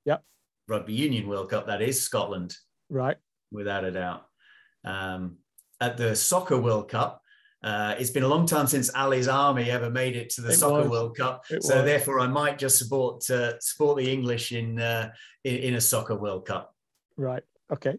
[0.04, 0.22] Yep.
[0.68, 2.54] Rugby Union World Cup, that is Scotland.
[2.88, 3.16] Right.
[3.50, 4.24] Without a doubt.
[4.84, 5.38] Um,
[5.80, 7.21] at the Soccer World Cup,
[7.62, 10.56] uh, it's been a long time since Ally's Army ever made it to the it
[10.56, 10.90] Soccer was.
[10.90, 11.84] World Cup, it so was.
[11.84, 15.12] therefore I might just support uh, support the English in, uh,
[15.44, 16.74] in, in a Soccer World Cup.
[17.16, 17.44] Right.
[17.72, 17.98] Okay.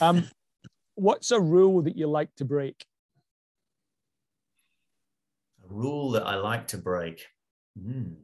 [0.00, 0.28] Um,
[0.96, 2.84] what's a rule that you like to break?
[5.64, 7.26] A rule that I like to break.
[7.80, 8.16] Mm.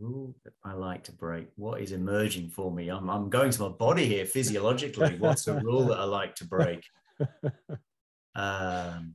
[0.00, 1.48] Rule that I like to break.
[1.56, 2.88] What is emerging for me?
[2.88, 5.16] I'm, I'm going to my body here physiologically.
[5.18, 6.84] What's a rule that I like to break?
[8.34, 9.14] Um,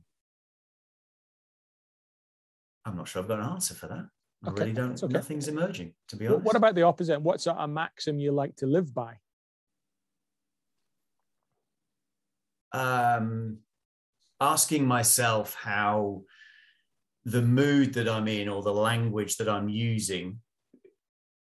[2.84, 4.06] I'm not sure I've got an answer for that.
[4.44, 4.64] I okay.
[4.64, 5.02] really don't.
[5.02, 5.12] Okay.
[5.12, 6.44] Nothing's emerging, to be honest.
[6.44, 7.22] What about the opposite?
[7.22, 9.16] What's a maxim you like to live by?
[12.74, 13.58] um,
[14.40, 16.22] asking myself how
[17.24, 20.40] the mood that I'm in or the language that I'm using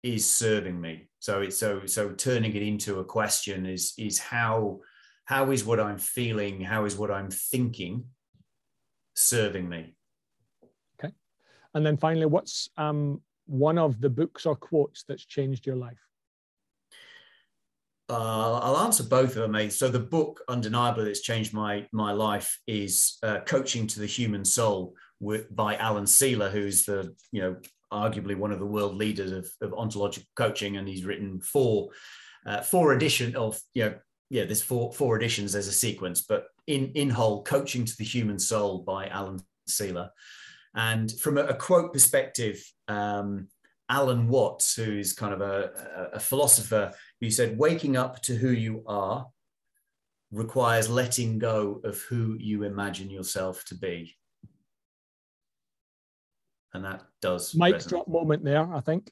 [0.02, 1.08] is serving me.
[1.18, 4.80] So it's so so turning it into a question is is how
[5.24, 8.04] how is what I'm feeling, how is what I'm thinking
[9.14, 9.94] serving me?
[10.98, 11.12] Okay.
[11.74, 15.98] And then finally, what's um, one of the books or quotes that's changed your life?
[18.10, 19.74] Uh, I'll answer both of them, mate.
[19.74, 24.46] So the book, undeniably, that's changed my my life is uh, "Coaching to the Human
[24.46, 27.56] Soul" with, by Alan Sieler, who's the you know
[27.92, 31.90] arguably one of the world leaders of, of ontological coaching, and he's written four
[32.46, 33.94] uh, four edition of you know
[34.30, 38.04] yeah there's four four editions as a sequence, but in in whole, "Coaching to the
[38.04, 40.10] Human Soul" by Alan Sieler.
[40.74, 43.48] And from a, a quote perspective, um,
[43.88, 48.84] Alan Watts, who's kind of a, a philosopher, who said, Waking up to who you
[48.86, 49.26] are
[50.30, 54.14] requires letting go of who you imagine yourself to be.
[56.74, 57.54] And that does.
[57.54, 57.88] Mic resonate.
[57.88, 59.10] drop moment there, I think.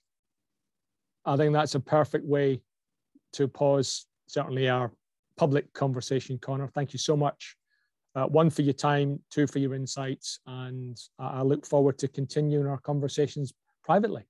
[1.24, 2.62] I think that's a perfect way
[3.32, 4.92] to pause, certainly our
[5.36, 6.68] public conversation, Conor.
[6.68, 7.56] Thank you so much.
[8.14, 12.66] Uh, one for your time, two for your insights, and I look forward to continuing
[12.66, 13.52] our conversations
[13.84, 14.22] privately.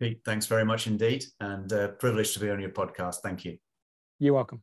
[0.00, 3.16] Pete, thanks very much indeed, and uh, privileged to be on your podcast.
[3.22, 3.56] Thank you.
[4.18, 4.62] You're welcome.